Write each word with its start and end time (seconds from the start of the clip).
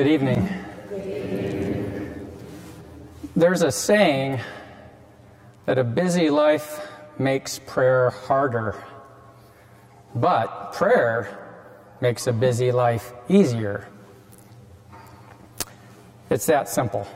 Good 0.00 0.12
evening. 0.12 0.48
There's 3.36 3.60
a 3.60 3.70
saying 3.70 4.40
that 5.66 5.76
a 5.76 5.84
busy 5.84 6.30
life 6.30 6.88
makes 7.18 7.58
prayer 7.58 8.08
harder, 8.08 8.82
but 10.14 10.72
prayer 10.72 11.28
makes 12.00 12.26
a 12.26 12.32
busy 12.32 12.72
life 12.72 13.12
easier. 13.28 13.88
It's 16.30 16.46
that 16.46 16.70
simple. 16.70 17.06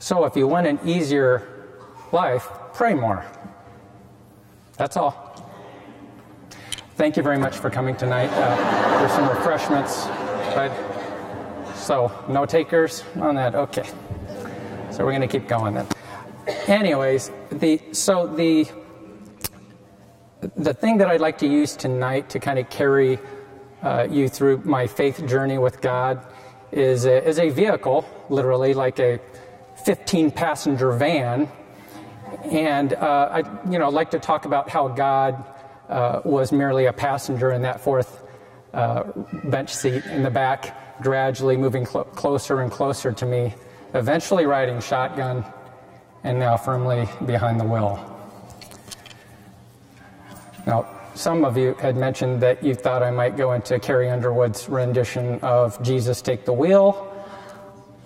So 0.00 0.26
if 0.26 0.36
you 0.36 0.46
want 0.46 0.66
an 0.66 0.80
easier 0.84 1.48
life, 2.12 2.46
pray 2.74 2.92
more. 2.92 3.24
That's 4.76 4.98
all. 4.98 5.48
Thank 6.96 7.16
you 7.16 7.22
very 7.22 7.38
much 7.38 7.56
for 7.56 7.70
coming 7.70 7.96
tonight. 7.96 8.28
Uh, 8.34 9.08
some 9.08 9.30
refreshments. 9.30 10.06
So, 11.74 12.12
no 12.28 12.46
takers 12.46 13.04
on 13.20 13.34
that? 13.36 13.54
Okay. 13.54 13.88
So, 14.90 15.04
we're 15.04 15.12
going 15.12 15.20
to 15.22 15.28
keep 15.28 15.48
going 15.48 15.74
then. 15.74 15.86
Anyways, 16.66 17.30
the, 17.50 17.80
so 17.92 18.26
the, 18.26 18.68
the 20.56 20.74
thing 20.74 20.98
that 20.98 21.08
I'd 21.08 21.20
like 21.20 21.38
to 21.38 21.46
use 21.46 21.76
tonight 21.76 22.30
to 22.30 22.38
kind 22.38 22.58
of 22.58 22.68
carry 22.70 23.18
uh, 23.82 24.06
you 24.10 24.28
through 24.28 24.62
my 24.64 24.86
faith 24.86 25.24
journey 25.26 25.58
with 25.58 25.80
God 25.80 26.26
is 26.72 27.06
a, 27.06 27.26
is 27.26 27.38
a 27.38 27.48
vehicle, 27.50 28.08
literally 28.28 28.74
like 28.74 28.98
a 28.98 29.20
15 29.84 30.30
passenger 30.30 30.92
van. 30.92 31.48
And 32.44 32.92
uh, 32.92 33.28
I, 33.42 33.70
you 33.70 33.78
know, 33.78 33.88
like 33.88 34.10
to 34.12 34.18
talk 34.18 34.44
about 34.44 34.68
how 34.68 34.88
God 34.88 35.44
uh, 35.88 36.20
was 36.24 36.52
merely 36.52 36.86
a 36.86 36.92
passenger 36.92 37.52
in 37.52 37.62
that 37.62 37.80
fourth 37.80 38.22
uh, 38.72 39.04
bench 39.44 39.74
seat 39.74 40.04
in 40.06 40.22
the 40.22 40.30
back, 40.30 41.02
gradually 41.02 41.56
moving 41.56 41.86
cl- 41.86 42.04
closer 42.04 42.60
and 42.60 42.70
closer 42.70 43.12
to 43.12 43.26
me, 43.26 43.54
eventually 43.94 44.46
riding 44.46 44.80
shotgun 44.80 45.44
and 46.24 46.38
now 46.38 46.56
firmly 46.56 47.08
behind 47.26 47.58
the 47.58 47.64
wheel. 47.64 48.06
Now, 50.66 50.86
some 51.14 51.44
of 51.44 51.56
you 51.56 51.74
had 51.74 51.96
mentioned 51.96 52.40
that 52.42 52.62
you 52.62 52.74
thought 52.74 53.02
I 53.02 53.10
might 53.10 53.36
go 53.36 53.52
into 53.52 53.78
Carrie 53.78 54.08
Underwood's 54.08 54.68
rendition 54.68 55.40
of 55.40 55.82
Jesus 55.82 56.22
Take 56.22 56.44
the 56.44 56.52
Wheel. 56.52 57.06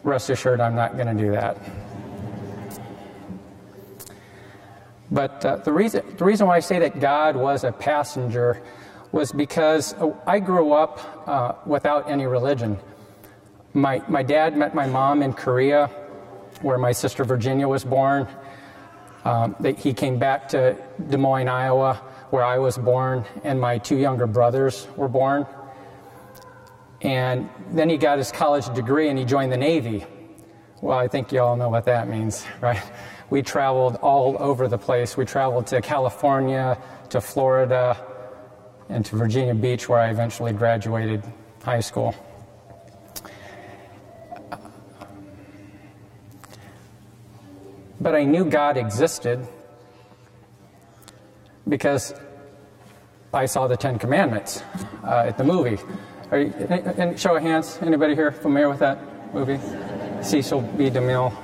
Rest 0.03 0.31
assured, 0.31 0.61
I'm 0.61 0.75
not 0.75 0.97
going 0.97 1.15
to 1.15 1.23
do 1.23 1.31
that. 1.33 1.59
But 5.11 5.45
uh, 5.45 5.57
the, 5.57 5.73
reason, 5.73 6.03
the 6.17 6.25
reason 6.25 6.47
why 6.47 6.57
I 6.57 6.61
say 6.61 6.79
that 6.81 6.99
God 6.99 7.37
was 7.37 7.65
a 7.65 7.73
passenger 7.73 8.63
was 9.15 9.31
because 9.31 9.95
I 10.27 10.41
grew 10.41 10.73
up 10.73 11.29
uh, 11.29 11.53
without 11.67 12.11
any 12.11 12.27
religion. 12.27 12.77
My, 13.73 14.03
my 14.09 14.25
dad 14.25 14.57
met 14.57 14.75
my 14.75 14.89
mom 14.89 15.23
in 15.23 15.33
Korea, 15.33 15.87
where 16.63 16.79
my 16.79 16.91
sister 16.91 17.23
Virginia 17.23 17.69
was 17.69 17.85
born. 17.85 18.27
Um, 19.25 19.55
he 19.79 19.95
came 19.95 20.19
back 20.19 20.49
to 20.49 20.77
Des 21.09 21.17
Moines, 21.17 21.47
Iowa, 21.47 21.95
where 22.31 22.43
I 22.43 22.59
was 22.59 22.77
born, 22.77 23.25
and 23.45 23.61
my 23.61 23.79
two 23.79 23.97
younger 23.97 24.27
brothers 24.27 24.89
were 24.97 25.09
born. 25.09 25.47
And 27.01 27.49
then 27.71 27.89
he 27.89 27.99
got 27.99 28.19
his 28.19 28.33
college 28.33 28.67
degree 28.75 29.11
and 29.11 29.17
he 29.17 29.25
joined 29.25 29.53
the 29.53 29.57
Navy. 29.57 30.05
Well, 30.81 30.99
I 30.99 31.07
think 31.07 31.31
you 31.31 31.39
all 31.41 31.55
know 31.55 31.69
what 31.69 31.85
that 31.85 32.09
means, 32.09 32.45
right? 32.61 32.83
we 33.31 33.43
traveled 33.43 33.97
all 33.97 34.37
over 34.39 34.69
the 34.69 34.79
place. 34.79 35.17
We 35.17 35.25
traveled 35.25 35.69
to 35.69 35.81
California, 35.81 36.79
to 37.11 37.21
Florida, 37.21 37.97
and 38.89 39.05
to 39.07 39.17
Virginia 39.17 39.55
Beach, 39.55 39.89
where 39.89 39.99
I 39.99 40.11
eventually 40.11 40.53
graduated 40.53 41.23
high 41.63 41.81
school. 41.81 42.15
But 48.01 48.15
I 48.15 48.25
knew 48.25 48.45
God 48.45 48.77
existed 48.77 49.47
because 51.67 52.15
I 53.33 53.47
saw 53.47 53.67
the 53.67 53.77
Ten 53.77 53.99
Commandments 53.99 54.63
uh, 55.03 55.25
at 55.27 55.39
the 55.39 55.45
movie. 55.45 55.79
Are 56.31 56.41
you, 56.41 56.53
any, 56.99 57.17
show 57.17 57.37
of 57.37 57.43
hands, 57.43 57.79
anybody 57.81 58.15
here 58.15 58.31
familiar 58.31 58.69
with 58.69 58.81
that 58.81 58.99
movie? 59.33 59.59
Cecil 60.23 60.61
B. 60.77 60.91
DeMille. 60.91 61.35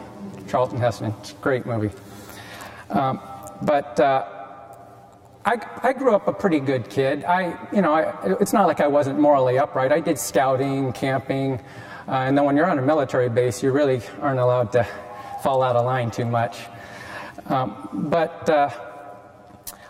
Charlton 0.51 0.79
Heston. 0.79 1.15
It's 1.21 1.31
a 1.31 1.35
great 1.37 1.65
movie. 1.65 1.91
Um, 2.91 3.21
but 3.63 3.99
uh, 4.01 4.40
I, 5.51 5.59
I, 5.83 5.93
grew 5.93 6.15
up 6.15 6.29
a 6.29 6.33
pretty 6.33 6.61
good 6.61 6.89
kid. 6.89 7.25
I, 7.25 7.59
you 7.73 7.83
know, 7.83 7.93
I, 7.93 8.37
it's 8.41 8.53
not 8.53 8.69
like 8.69 8.81
I 8.81 8.87
wasn't 8.87 9.19
morally 9.19 9.59
upright. 9.59 9.91
I 9.91 9.99
did 9.99 10.17
scouting, 10.17 10.93
camping, 10.93 11.55
uh, 12.07 12.23
and 12.27 12.39
then 12.39 12.45
when 12.45 12.57
you're 12.57 12.71
on 12.71 12.79
a 12.79 12.83
military 12.83 13.29
base, 13.29 13.61
you 13.61 13.73
really 13.73 14.01
aren't 14.21 14.39
allowed 14.39 14.71
to 14.73 14.87
fall 15.43 15.65
out 15.65 15.75
of 15.75 15.85
line 15.85 16.13
too 16.13 16.25
much. 16.25 16.57
Um, 17.47 17.89
but 17.93 18.49
uh, 18.49 18.71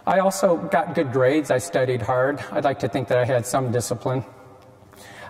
I 0.06 0.20
also 0.20 0.56
got 0.56 0.94
good 0.94 1.12
grades. 1.12 1.50
I 1.50 1.58
studied 1.58 2.00
hard. 2.00 2.42
I'd 2.52 2.64
like 2.64 2.78
to 2.78 2.88
think 2.88 3.08
that 3.08 3.18
I 3.18 3.26
had 3.26 3.44
some 3.44 3.70
discipline. 3.70 4.24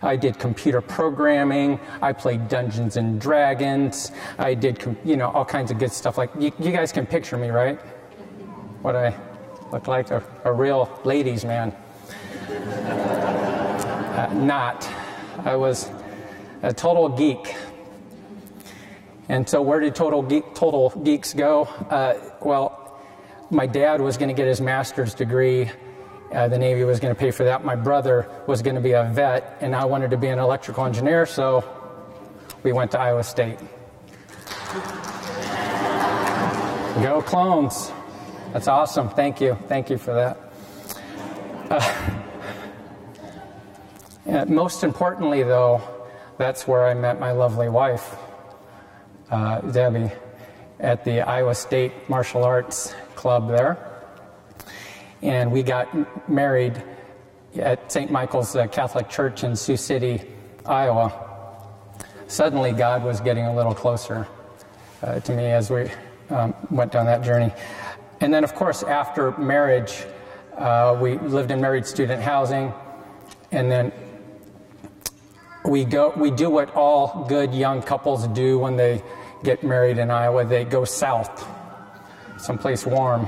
I 0.01 0.15
did 0.15 0.39
computer 0.39 0.81
programming. 0.81 1.81
I 2.01 2.13
played 2.13 2.47
Dungeons 2.47 2.97
and 2.97 3.21
Dragons. 3.21 4.13
I 4.39 4.55
did, 4.55 4.97
you 5.05 5.17
know, 5.17 5.31
all 5.33 5.45
kinds 5.45 5.73
of 5.73 5.81
good 5.81 5.91
stuff. 5.91 6.17
Like, 6.17 6.31
you, 6.39 6.53
you 6.61 6.71
guys 6.71 6.93
can 6.93 7.05
picture 7.05 7.37
me, 7.37 7.49
right? 7.51 7.81
What 8.83 8.95
I 8.95 9.11
look 9.73 9.89
like 9.89 10.11
a, 10.11 10.23
a 10.45 10.53
real 10.53 11.01
ladies' 11.05 11.45
man. 11.45 11.75
uh, 12.49 14.31
not. 14.35 14.89
I 15.45 15.57
was 15.57 15.91
a 16.63 16.73
total 16.73 17.09
geek. 17.09 17.55
And 19.29 19.49
so, 19.49 19.63
where 19.63 19.81
did 19.81 19.95
total, 19.95 20.23
geek, 20.23 20.55
total 20.55 20.91
geeks 20.91 21.35
go? 21.35 21.63
Uh, 21.65 22.15
well, 22.41 23.01
my 23.51 23.67
dad 23.67 24.01
was 24.01 24.17
going 24.17 24.29
to 24.29 24.35
get 24.35 24.47
his 24.49 24.61
master's 24.61 25.15
degree 25.15 25.71
uh, 26.33 26.47
the 26.47 26.59
Navy 26.59 26.85
was 26.85 27.01
going 27.01 27.13
to 27.13 27.19
pay 27.19 27.31
for 27.31 27.45
that. 27.45 27.65
My 27.65 27.75
brother 27.75 28.29
was 28.47 28.63
going 28.63 28.77
to 28.77 28.81
be 28.81 28.93
a 28.93 29.05
vet, 29.05 29.59
and 29.61 29.75
I 29.75 29.85
wanted 29.85 30.11
to 30.13 30.17
be 30.17 30.29
an 30.29 30.39
electrical 30.39 30.85
engineer, 30.85 31.27
so 31.27 31.65
we 32.63 32.73
went 32.73 32.93
to 32.93 33.01
Iowa 33.01 33.25
State. 33.25 33.59
Go 37.03 37.23
clones. 37.23 37.91
That's 38.53 38.69
awesome. 38.69 39.09
Thank 39.09 39.41
you. 39.41 39.57
Thank 39.69 39.91
you 39.91 39.99
for 39.99 40.15
that. 40.15 40.39
Uh, 44.29 44.45
most 44.47 44.85
importantly, 44.85 45.43
though, 45.43 45.83
that's 46.39 46.69
where 46.69 46.87
I 46.87 46.95
met 46.95 47.19
my 47.19 47.33
lovely 47.33 47.69
wife, 47.69 48.17
uh, 49.31 49.61
Debbie, 49.61 50.11
at 50.79 51.05
the 51.05 51.23
Iowa 51.23 51.55
State 51.55 52.09
Martial 52.09 52.45
Arts 52.45 52.95
Club 53.17 53.49
there 53.49 53.91
and 55.23 55.53
we 55.53 55.63
got 55.63 55.89
married 56.29 56.83
at 57.57 57.91
St. 57.91 58.11
Michael's 58.11 58.55
uh, 58.57 58.67
Catholic 58.69 59.09
Church 59.09 59.45
in 59.45 59.55
Sioux 59.57 59.77
City, 59.77 60.23
Iowa. 60.65 61.13
Suddenly, 62.27 62.73
God 62.73 63.03
was 63.03 63.21
getting 63.21 63.45
a 63.45 63.55
little 63.55 63.75
closer 63.75 64.27
uh, 65.03 65.21
to 65.21 65.35
me 65.35 65.47
as 65.47 65.71
we 65.71 65.91
um, 66.31 66.55
went 66.71 66.93
down 66.93 67.07
that 67.07 67.23
journey. 67.23 67.53
And 68.21 68.33
then, 68.33 68.45
of 68.45 68.55
course, 68.55 68.83
after 68.83 69.33
marriage, 69.39 70.05
uh, 70.57 70.99
we 71.01 71.19
lived 71.19 71.51
in 71.51 71.61
married 71.61 71.87
student 71.87 72.23
housing, 72.23 72.73
and 73.51 73.71
then 73.71 73.93
we 75.65 75.85
go. 75.85 76.13
We 76.17 76.31
do 76.31 76.51
what 76.51 76.75
all 76.75 77.25
good 77.29 77.55
young 77.55 77.83
couples 77.83 78.29
do 78.29 78.59
when 78.59 78.77
they 78.77 79.03
get 79.43 79.63
married 79.65 79.99
in 79.99 80.11
Iowa. 80.11 80.45
They 80.45 80.65
go 80.65 80.85
south, 80.85 81.47
someplace 82.37 82.85
warm. 82.85 83.27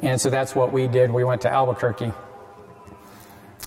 And 0.00 0.20
so 0.20 0.28
that's 0.28 0.54
what 0.54 0.70
we 0.70 0.86
did. 0.86 1.10
We 1.10 1.24
went 1.24 1.40
to 1.42 1.50
Albuquerque. 1.50 2.12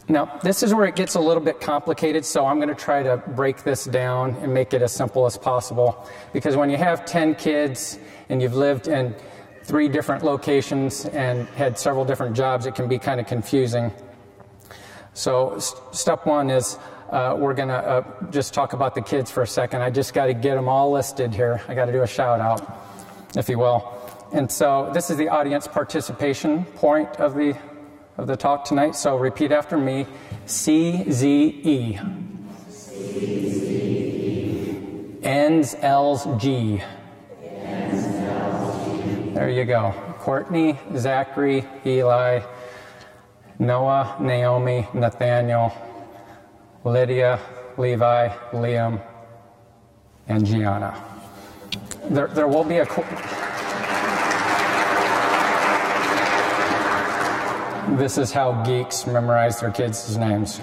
Now, 0.10 0.40
this 0.42 0.64
is 0.64 0.74
where 0.74 0.86
it 0.86 0.96
gets 0.96 1.16
a 1.16 1.20
little 1.20 1.44
bit 1.44 1.60
complicated, 1.60 2.24
so 2.24 2.46
I'm 2.46 2.58
going 2.58 2.70
to 2.70 2.76
try 2.76 3.04
to 3.04 3.18
break 3.18 3.64
this 3.64 3.84
down 3.86 4.36
and 4.36 4.54
make 4.54 4.74
it 4.74 4.82
as 4.82 4.94
simple 4.94 5.26
as 5.26 5.38
possible. 5.38 6.08
Because 6.32 6.56
when 6.56 6.70
you 6.70 6.78
have 6.78 7.06
10 7.06 7.36
kids 7.36 8.00
and 8.30 8.42
you've 8.42 8.56
lived 8.56 8.88
in 8.88 9.16
three 9.68 9.90
different 9.90 10.24
locations 10.24 11.06
and 11.06 11.46
had 11.50 11.78
several 11.78 12.06
different 12.06 12.36
jobs, 12.36 12.66
it 12.66 12.74
can 12.74 12.88
be 12.88 12.98
kind 12.98 13.20
of 13.20 13.28
confusing. 13.28 13.92
So, 15.14 15.60
step 15.92 16.26
one 16.26 16.50
is 16.50 16.78
uh, 17.10 17.36
we're 17.38 17.54
going 17.54 17.68
to 17.68 17.76
uh, 17.76 18.04
just 18.32 18.54
talk 18.54 18.72
about 18.72 18.96
the 18.96 19.02
kids 19.02 19.30
for 19.30 19.44
a 19.44 19.48
second. 19.48 19.82
I 19.82 19.90
just 19.90 20.14
got 20.14 20.28
to 20.28 20.34
get 20.34 20.56
them 20.56 20.70
all 20.70 20.92
listed 20.92 21.34
here. 21.34 21.62
I 21.68 21.76
got 21.76 21.86
to 21.86 21.92
do 21.92 22.02
a 22.02 22.08
shout 22.08 22.40
out, 22.40 22.80
if 23.36 23.50
you 23.50 23.60
will. 23.60 23.94
And 24.32 24.50
so 24.50 24.90
this 24.94 25.10
is 25.10 25.18
the 25.18 25.30
audience 25.30 25.68
participation 25.68 26.64
point 26.66 27.10
of 27.18 27.36
the 27.36 27.58
of 28.18 28.26
the 28.26 28.36
talk 28.36 28.66
tonight. 28.66 28.96
So 28.96 29.16
repeat 29.16 29.52
after 29.52 29.78
me. 29.78 30.08
C 30.46 31.12
Z 31.12 31.28
E. 31.64 32.00
L's 35.82 36.28
G. 36.38 36.82
There 39.38 39.52
you 39.52 39.66
go. 39.66 39.94
Courtney, 40.18 40.80
Zachary, 40.96 41.64
Eli, 41.86 42.40
Noah, 43.60 44.18
Naomi, 44.20 44.88
Nathaniel, 44.96 45.72
Lydia, 46.84 47.40
Levi, 47.78 48.30
Liam, 48.54 49.00
and 50.28 50.44
Gianna. 50.44 51.00
There, 52.06 52.26
there 52.30 52.48
will 52.48 52.64
be 52.64 52.78
a. 52.78 52.86
This 57.96 58.18
is 58.18 58.32
how 58.32 58.64
geeks 58.64 59.06
memorize 59.06 59.60
their 59.60 59.70
kids' 59.70 60.18
names. 60.18 60.56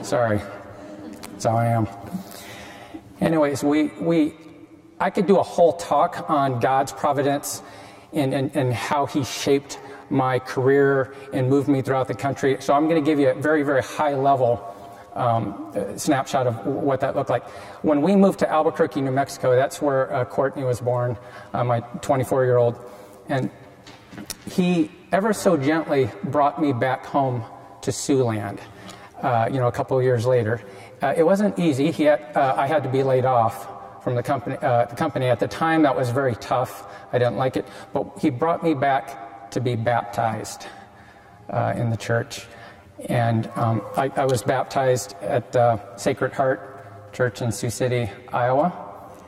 Sorry. 0.00 0.40
That's 1.24 1.44
how 1.44 1.58
I 1.58 1.66
am. 1.66 1.86
Anyways, 3.20 3.62
we, 3.62 3.88
we, 4.00 4.32
I 5.00 5.10
could 5.10 5.26
do 5.26 5.38
a 5.38 5.42
whole 5.42 5.74
talk 5.74 6.28
on 6.28 6.60
God's 6.60 6.92
providence 6.92 7.62
and, 8.12 8.34
and, 8.34 8.54
and 8.56 8.72
how 8.72 9.06
He 9.06 9.24
shaped 9.24 9.78
my 10.10 10.38
career 10.38 11.14
and 11.32 11.48
moved 11.48 11.68
me 11.68 11.82
throughout 11.82 12.08
the 12.08 12.14
country. 12.14 12.56
So 12.60 12.74
I'm 12.74 12.88
going 12.88 13.02
to 13.02 13.08
give 13.08 13.18
you 13.18 13.30
a 13.30 13.34
very, 13.34 13.62
very 13.62 13.82
high 13.82 14.14
level 14.14 14.74
um, 15.14 15.72
snapshot 15.96 16.46
of 16.46 16.66
what 16.66 17.00
that 17.00 17.16
looked 17.16 17.30
like. 17.30 17.44
When 17.82 18.02
we 18.02 18.16
moved 18.16 18.38
to 18.40 18.50
Albuquerque, 18.50 19.00
New 19.00 19.10
Mexico, 19.10 19.54
that's 19.54 19.82
where 19.82 20.12
uh, 20.14 20.24
Courtney 20.24 20.64
was 20.64 20.80
born, 20.80 21.16
uh, 21.52 21.64
my 21.64 21.80
24 21.80 22.44
year 22.44 22.56
old. 22.56 22.78
And 23.28 23.50
he 24.50 24.90
ever 25.12 25.32
so 25.32 25.56
gently 25.56 26.10
brought 26.24 26.60
me 26.60 26.72
back 26.72 27.04
home 27.04 27.44
to 27.82 27.90
Siouxland, 27.90 28.60
uh, 29.22 29.48
you 29.50 29.58
know, 29.58 29.66
a 29.66 29.72
couple 29.72 29.98
of 29.98 30.04
years 30.04 30.26
later. 30.26 30.62
Uh, 31.02 31.14
it 31.16 31.22
wasn't 31.22 31.58
easy. 31.58 31.90
Had, 31.92 32.20
uh, 32.34 32.54
I 32.56 32.66
had 32.66 32.82
to 32.82 32.88
be 32.88 33.02
laid 33.02 33.24
off 33.24 33.68
from 34.08 34.14
the 34.14 34.22
company, 34.22 34.56
uh, 34.62 34.86
the 34.86 34.96
company. 34.96 35.26
At 35.26 35.38
the 35.38 35.46
time, 35.46 35.82
that 35.82 35.94
was 35.94 36.08
very 36.08 36.34
tough. 36.36 36.86
I 37.12 37.18
didn't 37.18 37.36
like 37.36 37.58
it. 37.58 37.68
But 37.92 38.06
he 38.18 38.30
brought 38.30 38.64
me 38.64 38.72
back 38.72 39.50
to 39.50 39.60
be 39.60 39.76
baptized 39.76 40.66
uh, 41.50 41.74
in 41.76 41.90
the 41.90 41.96
church. 41.98 42.46
And 43.10 43.50
um, 43.54 43.82
I, 43.98 44.10
I, 44.16 44.24
was 44.24 44.42
baptized 44.42 45.14
at 45.20 45.52
Sacred 46.00 46.32
Heart 46.32 47.12
Church 47.12 47.42
in 47.42 47.52
Sioux 47.52 47.68
City, 47.68 48.08
Iowa 48.32 48.68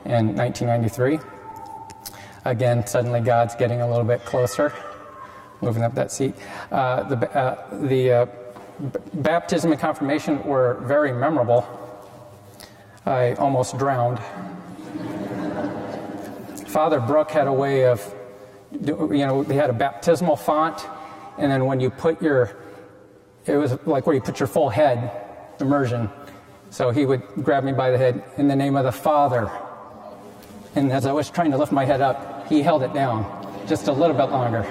in 0.05 0.35
1993. 0.35 1.19
Again, 2.45 2.87
suddenly 2.87 3.21
God's 3.21 3.53
getting 3.53 3.81
a 3.81 3.87
little 3.87 4.03
bit 4.03 4.25
closer 4.25 4.73
moving 5.61 5.83
up 5.83 5.93
that 5.93 6.11
seat. 6.11 6.33
Uh, 6.71 7.03
the 7.03 7.37
uh, 7.37 7.79
the 7.85 8.11
uh, 8.11 8.25
baptism 9.13 9.71
and 9.71 9.79
confirmation 9.79 10.43
were 10.43 10.81
very 10.85 11.13
memorable. 11.13 11.67
I 13.05 13.33
almost 13.33 13.77
drowned. 13.77 14.19
Father 16.67 16.99
Brooke 16.99 17.31
had 17.31 17.47
a 17.47 17.53
way 17.53 17.85
of, 17.85 18.15
you 18.71 19.25
know, 19.25 19.43
they 19.43 19.55
had 19.55 19.69
a 19.69 19.73
baptismal 19.73 20.35
font, 20.35 20.85
and 21.37 21.51
then 21.51 21.65
when 21.65 21.79
you 21.79 21.89
put 21.89 22.21
your, 22.21 22.55
it 23.45 23.57
was 23.57 23.77
like 23.85 24.05
where 24.05 24.15
you 24.15 24.21
put 24.21 24.39
your 24.39 24.47
full 24.47 24.69
head, 24.69 25.11
immersion. 25.59 26.09
So 26.69 26.91
he 26.91 27.05
would 27.05 27.21
grab 27.43 27.63
me 27.63 27.73
by 27.73 27.91
the 27.91 27.97
head 27.97 28.23
in 28.37 28.47
the 28.47 28.55
name 28.55 28.77
of 28.77 28.85
the 28.85 28.91
Father. 28.91 29.51
And 30.75 30.91
as 30.91 31.05
I 31.05 31.11
was 31.11 31.29
trying 31.29 31.51
to 31.51 31.57
lift 31.57 31.71
my 31.71 31.83
head 31.83 32.01
up, 32.01 32.47
he 32.47 32.61
held 32.61 32.83
it 32.83 32.93
down 32.93 33.25
just 33.67 33.87
a 33.87 33.91
little 33.91 34.15
bit 34.15 34.31
longer 34.31 34.65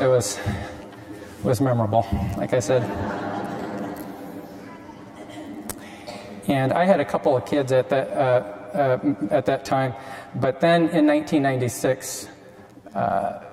it 0.00 0.06
was 0.06 0.38
was 1.42 1.60
memorable, 1.60 2.06
like 2.36 2.52
I 2.52 2.58
said. 2.58 2.82
And 6.48 6.72
I 6.72 6.84
had 6.84 6.98
a 6.98 7.04
couple 7.04 7.36
of 7.36 7.44
kids 7.44 7.72
at 7.72 7.92
uh, 7.92 7.96
uh, 7.96 8.57
at 8.74 9.46
that 9.46 9.64
time, 9.64 9.94
but 10.34 10.60
then 10.60 10.88
in 10.90 11.06
1996, 11.06 12.28
uh, 12.94 13.44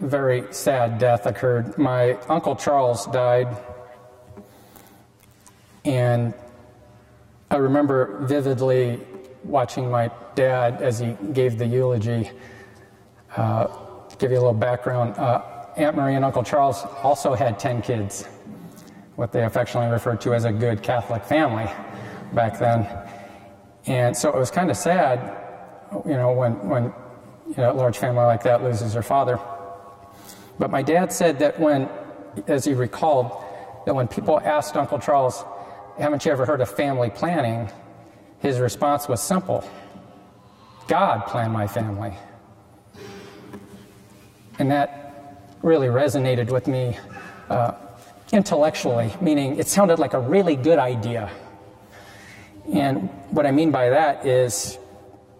very 0.00 0.52
sad 0.52 0.98
death 0.98 1.26
occurred. 1.26 1.78
My 1.78 2.14
uncle 2.28 2.56
Charles 2.56 3.06
died, 3.06 3.56
and 5.84 6.34
I 7.50 7.56
remember 7.56 8.24
vividly 8.26 9.00
watching 9.44 9.90
my 9.90 10.10
dad 10.34 10.82
as 10.82 10.98
he 10.98 11.16
gave 11.32 11.58
the 11.58 11.66
eulogy. 11.66 12.30
Uh, 13.36 13.66
give 14.18 14.30
you 14.30 14.36
a 14.36 14.40
little 14.40 14.52
background. 14.52 15.16
Uh, 15.16 15.42
Aunt 15.76 15.96
Marie 15.96 16.14
and 16.14 16.24
Uncle 16.24 16.42
Charles 16.42 16.84
also 17.02 17.34
had 17.34 17.58
10 17.58 17.82
kids, 17.82 18.26
what 19.16 19.32
they 19.32 19.44
affectionately 19.44 19.90
referred 19.90 20.20
to 20.20 20.34
as 20.34 20.44
a 20.44 20.52
good 20.52 20.82
Catholic 20.82 21.24
family 21.24 21.68
back 22.32 22.58
then. 22.58 22.86
And 23.86 24.16
so 24.16 24.28
it 24.28 24.36
was 24.36 24.50
kind 24.50 24.70
of 24.70 24.76
sad, 24.76 25.36
you 26.06 26.12
know, 26.12 26.32
when, 26.32 26.52
when 26.68 26.84
you 27.48 27.56
know, 27.56 27.72
a 27.72 27.74
large 27.74 27.98
family 27.98 28.24
like 28.24 28.42
that 28.44 28.62
loses 28.62 28.92
their 28.92 29.02
father. 29.02 29.38
But 30.58 30.70
my 30.70 30.82
dad 30.82 31.12
said 31.12 31.38
that 31.40 31.58
when, 31.58 31.88
as 32.46 32.64
he 32.64 32.74
recalled, 32.74 33.32
that 33.86 33.94
when 33.94 34.06
people 34.06 34.40
asked 34.40 34.76
Uncle 34.76 34.98
Charles, 34.98 35.44
haven't 35.98 36.24
you 36.24 36.32
ever 36.32 36.46
heard 36.46 36.60
of 36.60 36.70
family 36.70 37.10
planning? 37.10 37.68
His 38.38 38.58
response 38.58 39.08
was 39.08 39.20
simple 39.20 39.64
God 40.88 41.26
planned 41.26 41.52
my 41.52 41.66
family. 41.66 42.12
And 44.58 44.70
that 44.70 45.48
really 45.62 45.86
resonated 45.86 46.50
with 46.50 46.66
me 46.66 46.96
uh, 47.48 47.72
intellectually, 48.32 49.12
meaning 49.20 49.58
it 49.58 49.68
sounded 49.68 49.98
like 49.98 50.12
a 50.12 50.20
really 50.20 50.56
good 50.56 50.78
idea. 50.78 51.30
And 52.70 53.08
what 53.30 53.46
I 53.46 53.50
mean 53.50 53.70
by 53.70 53.90
that 53.90 54.26
is, 54.26 54.78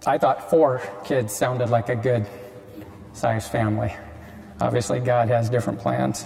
I 0.06 0.18
thought 0.18 0.50
four 0.50 0.82
kids 1.04 1.32
sounded 1.32 1.70
like 1.70 1.88
a 1.88 1.96
good 1.96 2.26
sized 3.12 3.50
family. 3.50 3.94
Obviously, 4.60 5.00
God 5.00 5.28
has 5.28 5.50
different 5.50 5.78
plans. 5.78 6.24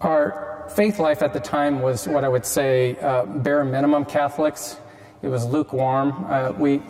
Our 0.00 0.66
faith 0.74 0.98
life 0.98 1.22
at 1.22 1.32
the 1.32 1.40
time 1.40 1.82
was 1.82 2.08
what 2.08 2.24
I 2.24 2.28
would 2.28 2.46
say 2.46 2.96
uh, 2.96 3.24
bare 3.26 3.64
minimum 3.64 4.04
Catholics. 4.04 4.78
It 5.22 5.28
was 5.28 5.44
lukewarm. 5.44 6.24
Uh, 6.26 6.52
we 6.52 6.82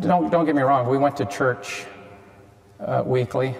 don't 0.00 0.30
don't 0.30 0.46
get 0.46 0.54
me 0.54 0.62
wrong. 0.62 0.88
We 0.88 0.98
went 0.98 1.16
to 1.16 1.26
church 1.26 1.84
uh, 2.80 3.02
weekly. 3.04 3.54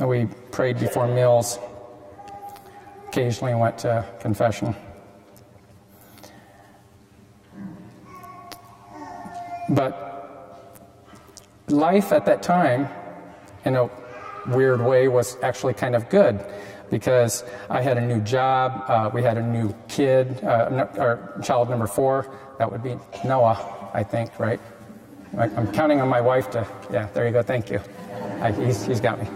And 0.00 0.08
we 0.08 0.26
prayed 0.50 0.78
before 0.78 1.06
meals. 1.08 1.58
Occasionally 3.08 3.54
went 3.54 3.78
to 3.78 4.04
confession. 4.20 4.74
But 9.68 10.08
life 11.68 12.12
at 12.12 12.24
that 12.26 12.42
time, 12.42 12.88
in 13.64 13.76
a 13.76 13.90
weird 14.48 14.80
way, 14.80 15.08
was 15.08 15.36
actually 15.42 15.74
kind 15.74 15.94
of 15.94 16.08
good 16.08 16.44
because 16.90 17.44
I 17.68 17.82
had 17.82 17.98
a 17.98 18.00
new 18.00 18.20
job. 18.20 18.84
Uh, 18.88 19.10
we 19.12 19.22
had 19.22 19.36
a 19.36 19.42
new 19.42 19.74
kid, 19.88 20.42
uh, 20.42 20.86
our 20.98 21.40
child 21.42 21.68
number 21.68 21.86
four. 21.86 22.34
That 22.58 22.70
would 22.72 22.82
be 22.82 22.96
Noah, 23.24 23.90
I 23.92 24.02
think, 24.02 24.38
right? 24.38 24.60
I'm 25.36 25.70
counting 25.72 26.00
on 26.00 26.08
my 26.08 26.22
wife 26.22 26.50
to, 26.50 26.66
yeah, 26.90 27.06
there 27.12 27.26
you 27.26 27.32
go, 27.32 27.42
thank 27.42 27.70
you. 27.70 27.80
I, 28.40 28.52
he's, 28.52 28.86
he's 28.86 29.00
got 29.00 29.20
me. 29.20 29.28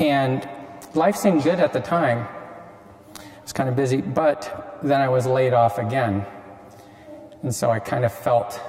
and 0.00 0.48
life 0.94 1.16
seemed 1.16 1.42
good 1.42 1.58
at 1.58 1.72
the 1.72 1.80
time. 1.80 2.26
I 3.18 3.22
was 3.42 3.52
kind 3.52 3.68
of 3.68 3.76
busy, 3.76 4.00
but 4.00 4.78
then 4.82 5.00
I 5.00 5.08
was 5.08 5.26
laid 5.26 5.52
off 5.52 5.78
again. 5.78 6.24
And 7.42 7.54
so 7.54 7.70
I 7.70 7.78
kind 7.78 8.04
of 8.04 8.12
felt, 8.12 8.60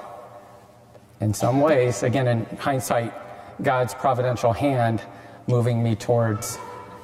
in 1.21 1.33
some 1.33 1.61
ways, 1.61 2.03
again, 2.03 2.27
in 2.27 2.45
hindsight, 2.57 3.13
God's 3.61 3.93
providential 3.93 4.51
hand 4.51 5.01
moving 5.47 5.81
me 5.81 5.95
towards 5.95 6.57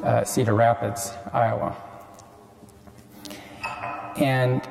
uh, 0.03 0.23
Cedar 0.23 0.53
Rapids, 0.53 1.13
Iowa. 1.31 1.75
And 4.17 4.61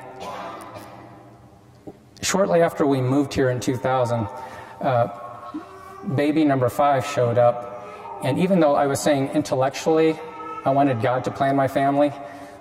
shortly 2.21 2.61
after 2.61 2.87
we 2.87 3.01
moved 3.01 3.33
here 3.33 3.51
in 3.51 3.61
2000, 3.61 4.29
uh, 4.81 5.09
baby 6.15 6.45
number 6.45 6.69
five 6.69 7.07
showed 7.07 7.39
up, 7.39 8.21
and 8.23 8.39
even 8.39 8.61
though 8.61 8.75
I 8.75 8.87
was 8.87 9.01
saying 9.01 9.31
intellectually 9.31 10.19
I 10.65 10.71
wanted 10.71 11.01
God 11.01 11.25
to 11.25 11.31
plan 11.31 11.57
my 11.57 11.69
family, 11.69 12.13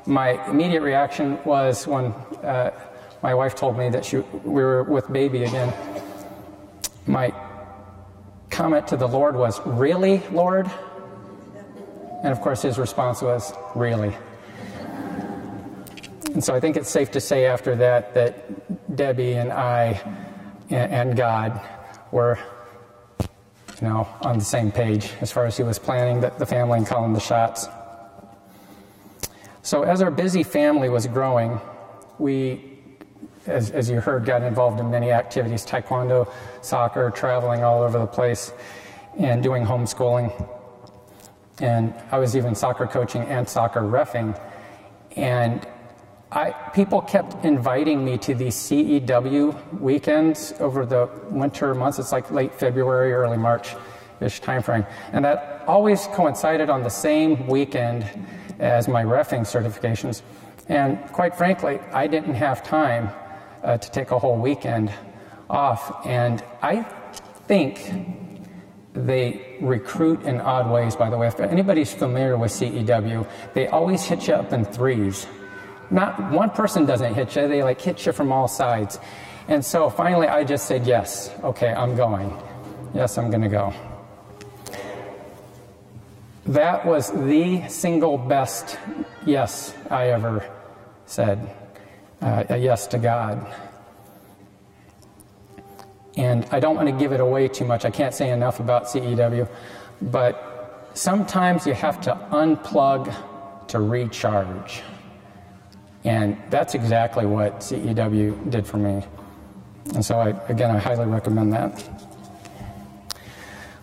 my 0.06 0.44
immediate 0.50 0.82
reaction 0.82 1.38
was 1.44 1.86
when 1.86 2.06
uh, 2.44 2.72
my 3.22 3.34
wife 3.34 3.56
told 3.56 3.78
me 3.78 3.90
that 3.90 4.06
she, 4.06 4.18
we 4.18 4.64
were 4.64 4.84
with 4.84 5.12
baby 5.12 5.44
again. 5.44 5.74
My 7.06 7.34
comment 8.50 8.88
to 8.88 8.98
the 8.98 9.08
Lord 9.08 9.36
was, 9.36 9.60
Really, 9.66 10.22
Lord? 10.32 10.70
And 12.24 12.32
of 12.32 12.42
course, 12.42 12.62
his 12.62 12.78
response 12.78 13.22
was, 13.22 13.54
Really? 13.76 14.16
And 16.34 16.44
so 16.44 16.56
I 16.56 16.60
think 16.60 16.78
it's 16.78 16.90
safe 16.90 17.12
to 17.12 17.22
say 17.22 17.46
after 17.46 17.76
that 17.76 18.14
that 18.14 18.96
Debbie 18.96 19.34
and 19.34 19.52
I 19.52 20.02
and 20.70 21.16
God 21.18 21.60
were 22.12 22.38
you 23.82 23.88
know, 23.88 24.08
on 24.22 24.38
the 24.38 24.46
same 24.46 24.72
page 24.72 25.12
as 25.22 25.32
far 25.32 25.46
as 25.46 25.56
he 25.56 25.64
was 25.64 25.80
planning 25.80 26.22
the, 26.22 26.30
the 26.38 26.46
family 26.46 26.78
and 26.78 26.88
calling 26.88 27.14
the 27.14 27.20
shots. 27.20 27.68
So 29.70 29.84
as 29.84 30.02
our 30.02 30.10
busy 30.10 30.42
family 30.42 30.90
was 30.90 31.06
growing, 31.06 31.62
we, 32.18 32.80
as, 33.46 33.70
as 33.70 33.88
you 33.88 34.02
heard, 34.02 34.26
got 34.26 34.42
involved 34.42 34.80
in 34.80 34.90
many 34.90 35.12
activities 35.12 35.64
taekwondo, 35.64 36.28
soccer, 36.64 37.12
traveling 37.12 37.64
all 37.64 37.84
over 37.84 38.00
the 38.00 38.08
place, 38.08 38.52
and 39.20 39.44
doing 39.44 39.64
homeschooling. 39.64 40.34
and 41.60 41.94
I 42.10 42.18
was 42.18 42.36
even 42.36 42.56
soccer 42.56 42.88
coaching 42.88 43.22
and 43.22 43.48
soccer 43.48 43.82
refing. 43.82 44.42
And 45.16 45.68
I, 46.32 46.50
people 46.74 47.02
kept 47.02 47.46
inviting 47.46 48.04
me 48.04 48.18
to 48.26 48.34
these 48.34 48.56
CEW 48.56 49.80
weekends 49.80 50.52
over 50.60 50.84
the 50.84 51.08
winter 51.30 51.76
months. 51.76 52.00
It's 52.00 52.12
like 52.12 52.32
late 52.32 52.56
February, 52.56 53.14
early 53.14 53.38
March 53.38 53.76
ish 54.20 54.42
timeframe. 54.42 54.88
And 55.14 55.24
that 55.26 55.64
always 55.68 56.08
coincided 56.08 56.72
on 56.72 56.82
the 56.82 56.90
same 56.90 57.46
weekend 57.46 58.10
as 58.60 58.88
my 58.88 59.04
refing 59.04 59.42
certifications. 59.42 60.22
And 60.68 61.02
quite 61.12 61.36
frankly, 61.36 61.80
I 61.92 62.08
didn't 62.08 62.36
have 62.36 62.64
time 62.64 63.10
uh, 63.64 63.78
to 63.78 63.92
take 63.92 64.12
a 64.12 64.20
whole 64.20 64.38
weekend 64.38 64.94
off. 65.50 66.06
And 66.06 66.44
I 66.62 66.84
think 67.48 67.92
they 68.94 69.58
recruit 69.62 70.22
in 70.24 70.40
odd 70.42 70.72
ways, 70.72 70.96
by 70.96 71.10
the 71.10 71.18
way. 71.18 71.28
If 71.28 71.40
anybody's 71.40 71.94
familiar 71.94 72.38
with 72.38 72.52
CEW, 72.52 73.28
they 73.54 73.68
always 73.68 74.04
hit 74.04 74.28
you 74.28 74.36
up 74.36 74.54
in 74.54 74.66
threes. 74.66 75.26
Not 75.90 76.32
one 76.32 76.52
person 76.52 76.86
doesn't 76.86 77.16
hit 77.16 77.36
you, 77.36 77.48
they 77.48 77.64
like 77.64 77.82
hit 77.82 78.06
you 78.06 78.12
from 78.12 78.32
all 78.32 78.48
sides. 78.48 79.00
And 79.48 79.66
so 79.66 79.90
finally 79.90 80.28
I 80.28 80.44
just 80.44 80.68
said, 80.68 80.86
yes, 80.86 81.32
okay, 81.44 81.74
I'm 81.74 81.96
going. 81.96 82.32
Yes, 82.94 83.18
I'm 83.18 83.30
going 83.30 83.42
to 83.42 83.50
go. 83.50 83.74
That 86.50 86.84
was 86.84 87.12
the 87.12 87.68
single 87.68 88.18
best 88.18 88.80
yes 89.24 89.76
I 89.92 90.08
ever 90.08 90.44
said. 91.06 91.56
Uh, 92.24 92.44
a 92.50 92.58
yes 92.58 92.88
to 92.88 92.98
God. 92.98 93.46
And 96.18 96.48
I 96.52 96.60
don't 96.60 96.76
want 96.76 96.88
to 96.88 96.92
give 96.92 97.12
it 97.12 97.20
away 97.20 97.50
too 97.50 97.66
much. 97.66 97.86
I 97.86 97.92
can't 97.92 98.16
say 98.16 98.32
enough 98.32 98.60
about 98.60 98.86
CEW. 98.86 99.48
But 100.02 100.90
sometimes 100.96 101.68
you 101.68 101.76
have 101.76 102.02
to 102.02 102.16
unplug 102.32 103.14
to 103.68 103.80
recharge. 103.80 104.82
And 106.04 106.36
that's 106.50 106.74
exactly 106.74 107.28
what 107.28 107.60
CEW 107.60 108.50
did 108.50 108.66
for 108.66 108.78
me. 108.78 109.06
And 109.94 110.04
so, 110.04 110.18
I, 110.18 110.30
again, 110.50 110.72
I 110.72 110.80
highly 110.80 111.06
recommend 111.06 111.54
that. 111.54 111.88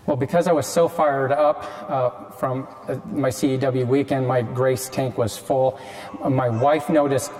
Well, 0.07 0.17
because 0.17 0.47
I 0.47 0.53
was 0.53 0.67
so 0.67 0.87
fired 0.89 1.33
up 1.33 1.65
uh, 1.89 2.26
from 2.39 2.69
uh, 2.89 2.97
my 3.07 3.31
CEW 3.31 3.87
weekend, 3.87 4.27
my 4.27 4.43
grace 4.43 4.89
tank 4.89 5.19
was 5.19 5.37
full. 5.37 5.79
My 6.29 6.49
wife 6.49 6.89
noticed 6.89 7.31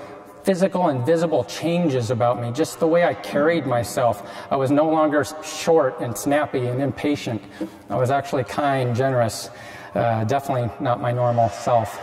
physical 0.47 0.89
and 0.89 1.05
visible 1.05 1.43
changes 1.45 2.13
about 2.13 2.41
me, 2.41 2.53
just 2.53 2.79
the 2.79 2.87
way 2.87 3.05
I 3.05 3.15
carried 3.15 3.67
myself. 3.67 4.31
I 4.49 4.55
was 4.55 4.71
no 4.71 4.89
longer 4.89 5.25
short 5.45 6.01
and 6.01 6.17
snappy 6.17 6.67
and 6.67 6.81
impatient. 6.81 7.43
I 7.91 7.97
was 7.97 8.13
actually 8.13 8.45
kind, 8.45 8.95
generous, 8.95 9.51
uh, 9.97 10.23
definitely 10.23 10.71
not 10.79 11.01
my 11.01 11.11
normal 11.11 11.49
self. 11.49 12.01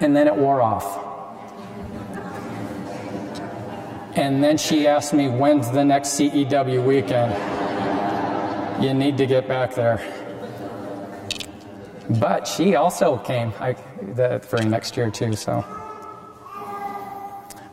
And 0.00 0.16
then 0.16 0.26
it 0.26 0.34
wore 0.34 0.60
off. 0.60 1.04
And 4.16 4.42
then 4.42 4.58
she 4.58 4.88
asked 4.88 5.12
me, 5.12 5.28
When's 5.28 5.70
the 5.70 5.84
next 5.84 6.18
CEW 6.18 6.84
weekend? 6.84 7.32
You 8.82 8.94
need 8.94 9.16
to 9.18 9.26
get 9.26 9.46
back 9.46 9.74
there. 9.74 10.23
But 12.08 12.46
she 12.46 12.74
also 12.74 13.16
came 13.18 13.52
I, 13.58 13.76
the 14.14 14.40
very 14.50 14.66
next 14.66 14.96
year, 14.96 15.10
too, 15.10 15.34
so. 15.34 15.64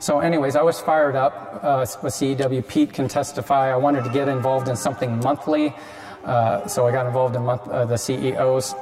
So, 0.02 0.20
anyways, 0.20 0.56
I 0.56 0.64
was 0.64 0.82
fired 0.82 1.16
up 1.16 1.60
uh, 1.62 1.86
with 2.02 2.14
CEW. 2.14 2.68
Pete 2.68 2.92
can 2.92 3.08
testify. 3.08 3.72
I 3.72 3.76
wanted 3.76 4.04
to 4.04 4.10
get 4.10 4.28
involved 4.30 4.68
in 4.68 4.76
something 4.76 5.20
monthly, 5.20 5.76
uh, 6.24 6.66
so 6.68 6.88
I 6.88 6.92
got 6.92 7.06
involved 7.06 7.36
in 7.36 7.44
month, 7.44 7.68
uh, 7.68 7.86
the 7.86 7.98
CEOs. 7.98 8.74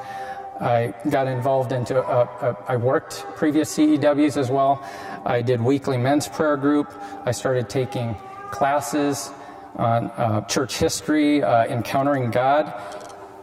I 0.62 0.94
got 1.10 1.28
involved 1.28 1.74
into, 1.74 1.98
uh, 2.00 2.28
uh, 2.40 2.54
I 2.70 2.78
worked 2.78 3.26
previous 3.36 3.76
CEWs 3.76 4.38
as 4.38 4.50
well. 4.50 4.82
I 5.26 5.42
did 5.42 5.60
weekly 5.60 5.98
men's 5.98 6.28
prayer 6.30 6.56
group. 6.56 6.94
I 7.26 7.32
started 7.32 7.70
taking 7.70 8.16
classes 8.52 9.30
on 9.76 10.06
uh, 10.12 10.46
church 10.46 10.78
history, 10.78 11.42
encountering 11.42 12.32
God. 12.32 12.74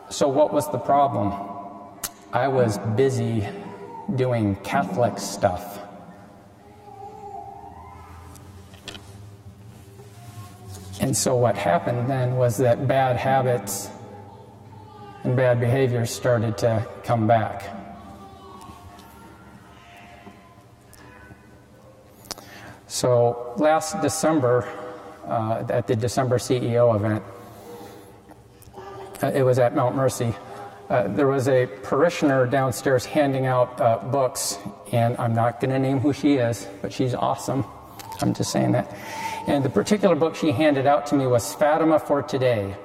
So, 0.08 0.28
what 0.28 0.50
was 0.50 0.70
the 0.70 0.78
problem? 0.78 1.55
I 2.32 2.48
was 2.48 2.78
busy 2.96 3.46
doing 4.14 4.56
Catholic 4.56 5.18
stuff. 5.18 5.80
And 11.00 11.16
so 11.16 11.36
what 11.36 11.56
happened 11.56 12.08
then 12.08 12.36
was 12.36 12.56
that 12.58 12.88
bad 12.88 13.16
habits 13.16 13.90
and 15.24 15.36
bad 15.36 15.60
behaviors 15.60 16.10
started 16.10 16.56
to 16.58 16.86
come 17.04 17.26
back. 17.26 17.64
So 22.86 23.52
last 23.58 24.00
December, 24.00 24.66
uh, 25.26 25.64
at 25.68 25.86
the 25.86 25.94
December 25.94 26.38
CEO 26.38 26.96
event, 26.96 27.22
uh, 29.22 29.32
it 29.34 29.42
was 29.42 29.58
at 29.58 29.74
Mount 29.74 29.96
Mercy. 29.96 30.34
Uh, 30.88 31.08
there 31.08 31.26
was 31.26 31.48
a 31.48 31.66
parishioner 31.82 32.46
downstairs 32.46 33.04
handing 33.04 33.46
out 33.46 33.80
uh, 33.80 33.98
books, 33.98 34.58
and 34.92 35.16
I'm 35.18 35.34
not 35.34 35.60
going 35.60 35.70
to 35.70 35.78
name 35.80 35.98
who 35.98 36.12
she 36.12 36.34
is, 36.34 36.68
but 36.80 36.92
she's 36.92 37.12
awesome. 37.12 37.64
I'm 38.20 38.32
just 38.32 38.52
saying 38.52 38.72
that. 38.72 38.94
And 39.48 39.64
the 39.64 39.68
particular 39.68 40.14
book 40.14 40.36
she 40.36 40.52
handed 40.52 40.86
out 40.86 41.06
to 41.08 41.16
me 41.16 41.26
was 41.26 41.54
Fatima 41.54 41.98
for 41.98 42.22
Today. 42.22 42.76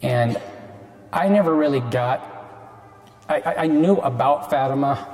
And 0.00 0.40
I 1.12 1.28
never 1.28 1.54
really 1.54 1.80
got, 1.80 2.20
I, 3.28 3.54
I 3.58 3.66
knew 3.66 3.96
about 3.96 4.48
Fatima, 4.50 5.08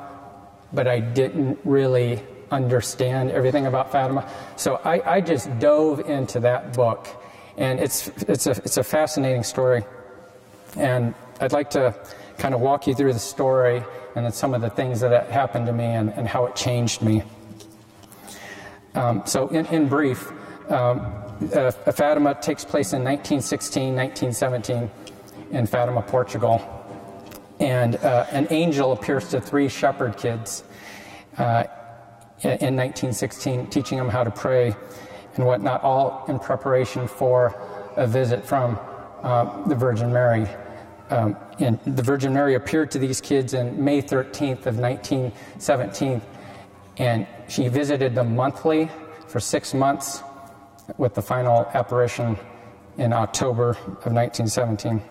but 0.72 0.86
I 0.86 1.00
didn't 1.00 1.58
really 1.64 2.22
understand 2.50 3.30
everything 3.30 3.66
about 3.66 3.90
Fatima. 3.90 4.30
So 4.56 4.76
I, 4.84 5.16
I 5.16 5.20
just 5.20 5.58
dove 5.58 6.00
into 6.08 6.40
that 6.40 6.75
book. 6.75 7.08
And 7.56 7.80
it's, 7.80 8.08
it's, 8.28 8.46
a, 8.46 8.50
it's 8.50 8.76
a 8.76 8.84
fascinating 8.84 9.42
story. 9.42 9.84
And 10.76 11.14
I'd 11.40 11.52
like 11.52 11.71
to 11.71 11.95
kind 12.38 12.55
of 12.55 12.61
walk 12.61 12.87
you 12.87 12.95
through 12.95 13.12
the 13.12 13.19
story 13.19 13.83
and 14.14 14.33
some 14.33 14.55
of 14.55 14.62
the 14.62 14.71
things 14.71 15.00
that 15.00 15.31
happened 15.31 15.66
to 15.66 15.73
me 15.73 15.85
and, 15.85 16.12
and 16.14 16.26
how 16.26 16.47
it 16.47 16.57
changed 16.57 17.02
me. 17.02 17.23
Um, 18.95 19.23
so, 19.26 19.49
in, 19.49 19.66
in 19.66 19.88
brief, 19.88 20.31
um, 20.71 21.00
uh, 21.55 21.71
Fatima 21.71 22.35
takes 22.35 22.64
place 22.64 22.95
in 22.95 23.05
1916, 23.05 23.95
1917 23.95 24.90
in 25.50 25.66
Fatima, 25.66 26.00
Portugal. 26.00 26.62
And 27.61 27.97
uh, 27.97 28.26
an 28.31 28.47
angel 28.50 28.93
appears 28.93 29.28
to 29.28 29.40
three 29.40 29.69
shepherd 29.69 30.16
kids 30.16 30.64
uh, 31.37 31.64
in 32.43 32.76
1916, 32.76 33.66
teaching 33.69 33.99
them 33.99 34.09
how 34.09 34.25
to 34.25 34.31
pray 34.31 34.75
and 35.35 35.45
whatnot, 35.45 35.83
all 35.83 36.25
in 36.28 36.38
preparation 36.38 37.07
for 37.07 37.55
a 37.97 38.07
visit 38.07 38.45
from 38.45 38.78
uh, 39.23 39.66
the 39.69 39.75
Virgin 39.75 40.11
Mary. 40.11 40.47
Um, 41.10 41.36
and 41.60 41.78
the 41.84 42.02
Virgin 42.02 42.34
Mary 42.34 42.54
appeared 42.54 42.90
to 42.92 42.98
these 42.98 43.20
kids 43.20 43.54
in 43.54 43.82
May 43.82 44.02
13th 44.02 44.66
of 44.66 44.78
1917 44.78 46.20
and 46.98 47.26
she 47.48 47.68
visited 47.68 48.14
them 48.14 48.34
monthly 48.34 48.90
for 49.28 49.40
six 49.40 49.75
months 49.75 50.22
with 50.98 51.14
the 51.14 51.22
final 51.22 51.66
apparition 51.75 52.36
in 52.96 53.12
October 53.12 53.70
of 53.70 54.12
1917. 54.12 55.02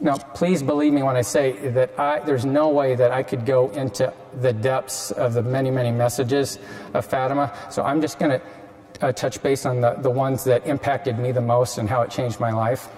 Now, 0.00 0.16
please 0.16 0.62
believe 0.62 0.92
me 0.92 1.02
when 1.02 1.16
I 1.16 1.22
say 1.22 1.68
that 1.70 1.98
I, 1.98 2.18
there's 2.20 2.44
no 2.44 2.70
way 2.70 2.96
that 2.96 3.12
I 3.12 3.22
could 3.22 3.46
go 3.46 3.70
into 3.70 4.12
the 4.40 4.52
depths 4.52 5.12
of 5.12 5.32
the 5.34 5.42
many, 5.42 5.70
many 5.70 5.92
messages 5.92 6.58
of 6.92 7.06
Fatima. 7.06 7.56
So 7.70 7.82
I'm 7.82 8.00
just 8.00 8.18
going 8.18 8.40
to 8.40 9.06
uh, 9.06 9.12
touch 9.12 9.42
base 9.42 9.64
on 9.64 9.80
the, 9.80 9.94
the 9.94 10.10
ones 10.10 10.44
that 10.44 10.66
impacted 10.66 11.18
me 11.18 11.30
the 11.30 11.40
most 11.40 11.78
and 11.78 11.88
how 11.88 12.02
it 12.02 12.10
changed 12.10 12.40
my 12.40 12.52
life. 12.52 12.88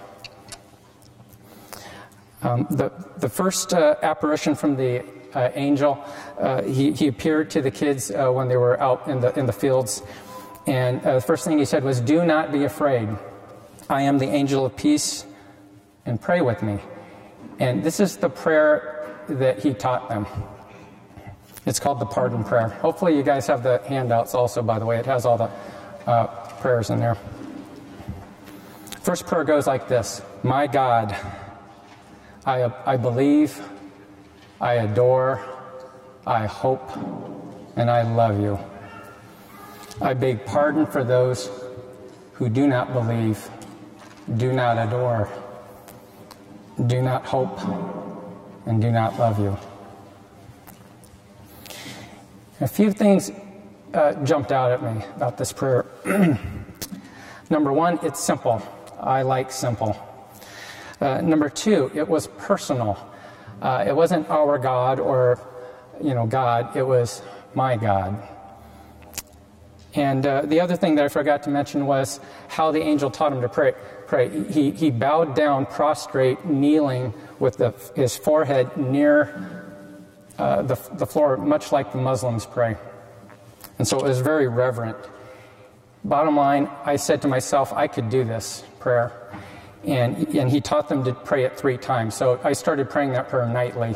Um, 2.45 2.67
the, 2.71 2.93
the 3.19 3.29
first 3.29 3.75
uh, 3.75 3.97
apparition 4.03 4.55
from 4.55 4.77
the 4.77 5.05
uh, 5.35 5.51
angel. 5.55 6.03
Uh, 6.39 6.63
he, 6.63 6.93
he 6.93 7.09
appeared 7.09 7.51
to 7.51 7.61
the 7.61 7.71
kids 7.71 8.11
uh, 8.11 8.31
when 8.31 8.49
they 8.49 8.57
were 8.57 8.81
out 8.81 9.09
in 9.09 9.21
the, 9.21 9.37
in 9.39 9.47
the 9.47 9.53
fields. 9.53 10.03
And 10.67 11.05
uh, 11.05 11.15
the 11.15 11.21
first 11.21 11.45
thing 11.45 11.59
he 11.59 11.65
said 11.65 11.85
was, 11.85 12.01
Do 12.01 12.25
not 12.25 12.53
be 12.53 12.65
afraid. 12.65 13.09
I 13.91 14.03
am 14.03 14.19
the 14.19 14.29
angel 14.29 14.65
of 14.65 14.77
peace, 14.77 15.27
and 16.07 16.21
pray 16.21 16.41
with 16.41 16.63
me. 16.63 16.79
And 17.59 17.83
this 17.83 18.01
is 18.01 18.17
the 18.17 18.31
prayer 18.31 19.19
that 19.29 19.59
he 19.59 19.75
taught 19.75 20.09
them. 20.09 20.27
It's 21.67 21.81
called 21.81 21.99
the 21.99 22.07
pardon 22.07 22.45
prayer. 22.45 22.69
Hopefully, 22.69 23.17
you 23.17 23.23
guys 23.23 23.47
have 23.47 23.63
the 23.63 23.83
handouts 23.87 24.35
also, 24.35 24.63
by 24.63 24.79
the 24.79 24.87
way. 24.87 24.99
It 24.99 25.07
has 25.07 25.27
all 25.27 25.37
the 25.37 25.51
uh, 26.07 26.27
prayers 26.61 26.91
in 26.91 26.99
there. 26.99 27.17
First 29.01 29.27
prayer 29.27 29.45
goes 29.45 29.67
like 29.67 29.87
this 29.89 30.23
My 30.43 30.67
God, 30.67 31.15
I, 32.47 32.71
I 32.85 32.97
believe 32.97 33.59
I 34.61 34.75
adore, 34.75 35.41
I 36.27 36.47
hope, 36.47 36.97
and 37.77 37.91
I 37.91 38.03
love 38.03 38.39
you. 38.41 38.59
I 40.01 40.13
beg 40.13 40.45
pardon 40.45 40.87
for 40.87 41.05
those 41.05 41.51
who 42.35 42.49
do 42.49 42.67
not 42.67 42.93
believe, 42.93 43.49
do 44.37 44.53
not 44.53 44.77
adore, 44.77 45.29
do 46.87 47.01
not 47.01 47.25
hope, 47.25 47.59
and 48.67 48.81
do 48.81 48.91
not 48.91 49.19
love 49.19 49.39
you. 49.39 49.57
A 52.61 52.69
few 52.69 52.91
things 52.93 53.31
uh, 53.95 54.13
jumped 54.25 54.53
out 54.53 54.71
at 54.71 54.83
me 54.83 55.03
about 55.17 55.39
this 55.39 55.53
prayer. 55.53 55.87
number 57.51 57.73
one, 57.73 57.99
it's 58.03 58.21
simple. 58.21 58.63
I 59.01 59.23
like 59.23 59.51
simple. 59.51 59.97
Uh, 61.01 61.21
number 61.21 61.49
two, 61.49 61.91
it 61.95 62.09
was 62.09 62.27
personal. 62.39 62.99
Uh, 63.61 63.85
it 63.87 63.95
wasn't 63.95 64.29
our 64.31 64.59
God 64.59 65.01
or, 65.01 65.41
you 66.03 66.15
know, 66.15 66.27
God. 66.27 66.77
It 66.77 66.87
was 66.87 67.23
my 67.55 67.77
God. 67.77 68.29
And 69.95 70.27
uh, 70.27 70.43
the 70.43 70.61
other 70.61 70.77
thing 70.77 70.97
that 70.97 71.05
I 71.05 71.09
forgot 71.09 71.45
to 71.45 71.51
mention 71.51 71.87
was 71.87 72.19
how 72.49 72.73
the 72.73 72.81
angel 72.81 73.11
taught 73.11 73.33
him 73.33 73.41
to 73.43 73.49
pray. 73.49 73.75
Pray. 74.07 74.45
He, 74.51 74.71
he 74.73 74.91
bowed 74.91 75.37
down, 75.37 75.67
prostrate, 75.67 76.45
kneeling 76.45 77.15
with 77.39 77.59
the, 77.59 77.73
his 77.95 78.17
forehead 78.17 78.77
near 78.77 79.63
uh, 80.39 80.63
the, 80.63 80.75
the 80.95 81.07
floor, 81.07 81.37
much 81.37 81.71
like 81.71 81.93
the 81.93 81.99
Muslims 81.99 82.45
pray. 82.45 82.77
And 83.79 83.87
so 83.87 83.99
it 83.99 84.05
was 84.05 84.21
very 84.21 84.49
reverent. 84.49 84.99
Bottom 86.05 86.37
line, 86.37 86.69
I 86.85 86.97
said 86.97 87.23
to 87.23 87.29
myself, 87.29 87.73
I 87.73 87.87
could 87.87 88.11
do 88.11 88.25
this 88.25 88.65
prayer. 88.79 89.13
And, 89.87 90.29
and 90.35 90.51
he 90.51 90.61
taught 90.61 90.89
them 90.89 91.05
to 91.05 91.13
pray 91.13 91.45
it 91.45 91.59
three 91.59 91.77
times. 91.77 92.15
So 92.15 92.41
I 92.43 92.55
started 92.55 92.89
praying 92.89 93.13
that 93.13 93.29
prayer 93.29 93.47
nightly 93.47 93.95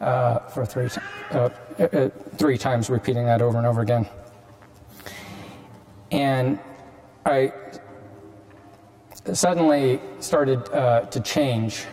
uh, 0.00 0.40
for 0.48 0.64
three, 0.66 0.88
uh, 1.30 1.50
uh, 1.78 2.08
three 2.36 2.58
times, 2.58 2.90
repeating 2.90 3.26
that 3.26 3.40
over 3.42 3.56
and 3.58 3.66
over 3.66 3.80
again. 3.80 4.08
And 6.10 6.58
I 7.24 7.52
suddenly 9.32 10.00
started 10.18 10.68
uh, 10.70 11.02
to 11.02 11.20
change 11.20 11.84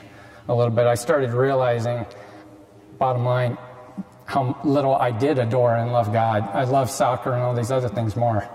a 0.47 0.55
little 0.55 0.73
bit. 0.73 0.87
I 0.87 0.95
started 0.95 1.31
realizing, 1.33 2.05
bottom 2.97 3.25
line, 3.25 3.57
how 4.25 4.59
little 4.63 4.95
I 4.95 5.11
did 5.11 5.39
adore 5.39 5.75
and 5.75 5.91
love 5.91 6.11
God. 6.11 6.43
I 6.53 6.63
love 6.63 6.89
soccer 6.89 7.33
and 7.33 7.41
all 7.41 7.53
these 7.53 7.71
other 7.71 7.89
things 7.89 8.15
more, 8.15 8.47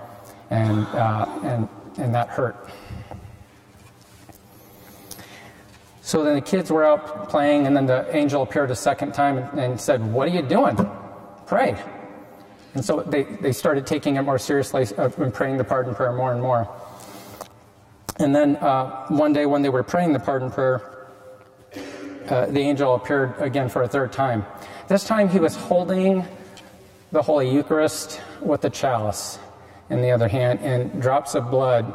and 0.51 0.87
uh, 0.89 1.27
and 1.45 1.69
and 1.99 2.15
that 2.15 2.29
hurt. 2.29 2.69
So 6.05 6.25
then 6.25 6.35
the 6.35 6.41
kids 6.41 6.71
were 6.71 6.85
out 6.85 7.29
playing, 7.29 7.69
and 7.69 7.77
then 7.77 7.87
the 7.87 8.15
angel 8.15 8.43
appeared 8.43 8.73
a 8.73 8.77
second 8.77 9.15
time 9.15 9.39
and, 9.57 9.81
said, 9.81 10.05
"What 10.13 10.27
are 10.29 10.33
you 10.33 10.43
doing? 10.43 10.77
Pray." 11.47 11.81
And 12.75 12.85
so 12.85 13.03
they, 13.03 13.23
they 13.23 13.53
started 13.53 13.87
taking 13.87 14.17
it 14.17 14.23
more 14.23 14.39
seriously 14.39 14.87
uh, 14.99 15.11
and 15.19 15.33
praying 15.33 15.59
the 15.59 15.65
pardon 15.65 15.95
prayer 15.95 16.13
more 16.13 16.33
and 16.33 16.43
more. 16.43 16.69
And 18.19 18.35
then 18.35 18.57
uh, 18.57 19.07
one 19.09 19.33
day 19.33 19.47
when 19.47 19.63
they 19.63 19.69
were 19.69 19.85
praying 19.85 20.13
the 20.13 20.19
pardon 20.19 20.51
prayer, 20.51 21.09
uh, 22.29 22.47
the 22.47 22.61
angel 22.61 22.95
appeared 22.95 23.35
again 23.39 23.69
for 23.69 23.83
a 23.83 23.89
third 23.89 24.13
time. 24.13 24.45
This 24.89 25.05
time 25.05 25.29
he 25.29 25.39
was 25.39 25.55
holding 25.55 26.25
the 27.13 27.23
Holy 27.23 27.49
Eucharist 27.49 28.21
with 28.41 28.63
the 28.63 28.71
chalice 28.71 29.39
in 29.89 30.03
the 30.03 30.11
other 30.11 30.29
hand, 30.29 30.59
and 30.61 31.01
drops 31.01 31.37
of 31.37 31.49
blood 31.49 31.95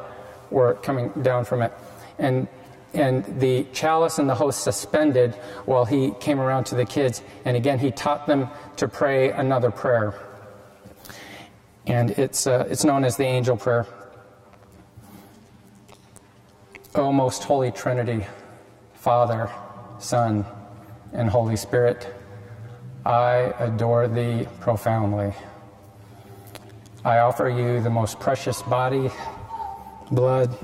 were 0.50 0.76
coming 0.76 1.10
down 1.24 1.44
from 1.44 1.62
it. 1.62 1.74
And 2.20 2.48
and 2.94 3.24
the 3.40 3.66
chalice 3.74 4.20
and 4.20 4.30
the 4.30 4.36
host 4.36 4.64
suspended 4.64 5.36
while 5.66 5.86
he 5.86 6.12
came 6.20 6.40
around 6.40 6.66
to 6.66 6.76
the 6.76 6.86
kids. 6.86 7.22
And 7.46 7.58
again, 7.58 7.80
he 7.80 7.92
taught 7.92 8.28
them 8.28 8.50
to 8.78 8.88
pray 8.88 9.32
another 9.32 9.72
prayer. 9.72 10.14
And 11.86 12.12
it's, 12.12 12.48
uh, 12.48 12.68
it's 12.70 12.84
known 12.84 13.04
as 13.04 13.18
the 13.18 13.26
angel 13.26 13.58
prayer. 13.58 13.86
O 16.96 17.12
most 17.12 17.44
holy 17.44 17.72
Trinity, 17.72 18.26
Father, 18.96 19.50
Son, 20.00 20.46
and 21.14 21.30
Holy 21.30 21.56
Spirit, 21.56 22.14
I 23.06 23.54
adore 23.60 24.08
thee 24.08 24.48
profoundly. 24.60 25.34
I 27.06 27.20
offer 27.20 27.48
you 27.48 27.80
the 27.82 27.90
most 27.90 28.20
precious 28.20 28.62
body, 28.64 29.10
blood, 30.12 30.58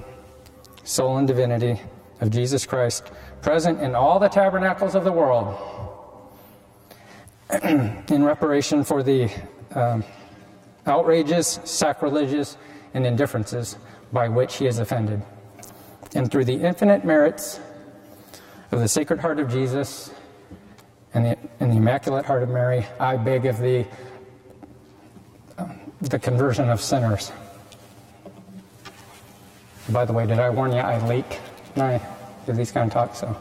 soul, 0.83 1.17
and 1.17 1.27
divinity 1.27 1.79
of 2.23 2.29
Jesus 2.29 2.65
Christ, 2.65 3.11
present 3.41 3.81
in 3.81 3.95
all 3.95 4.17
the 4.17 4.29
tabernacles 4.29 4.95
of 4.95 5.03
the 5.03 5.11
world, 5.11 5.57
in 7.63 8.23
reparation 8.23 8.85
for 8.85 9.03
the 9.03 9.29
um, 9.75 10.05
outrages, 10.85 11.59
sacrileges, 11.65 12.55
and 12.93 13.05
indifferences 13.05 13.75
by 14.13 14.29
which 14.29 14.55
he 14.55 14.67
is 14.67 14.79
offended. 14.79 15.21
And 16.15 16.31
through 16.31 16.45
the 16.45 16.53
infinite 16.53 17.03
merits 17.03 17.59
of 18.71 18.79
the 18.79 18.87
Sacred 18.87 19.19
Heart 19.19 19.39
of 19.39 19.51
Jesus 19.51 20.09
and 21.13 21.25
the, 21.25 21.37
and 21.59 21.73
the 21.73 21.77
Immaculate 21.77 22.25
Heart 22.25 22.43
of 22.43 22.49
Mary, 22.49 22.85
I 23.01 23.17
beg 23.17 23.45
of 23.45 23.59
thee 23.59 23.85
uh, 25.57 25.67
the 25.99 26.19
conversion 26.19 26.69
of 26.69 26.79
sinners. 26.79 27.33
By 29.89 30.05
the 30.05 30.13
way, 30.13 30.25
did 30.25 30.39
I 30.39 30.49
warn 30.49 30.71
you 30.71 30.77
I 30.77 31.05
leak? 31.05 31.41
No, 31.75 31.99
do 32.45 32.53
these 32.53 32.71
kind 32.71 32.87
of 32.87 32.93
talk, 32.93 33.15
so. 33.15 33.35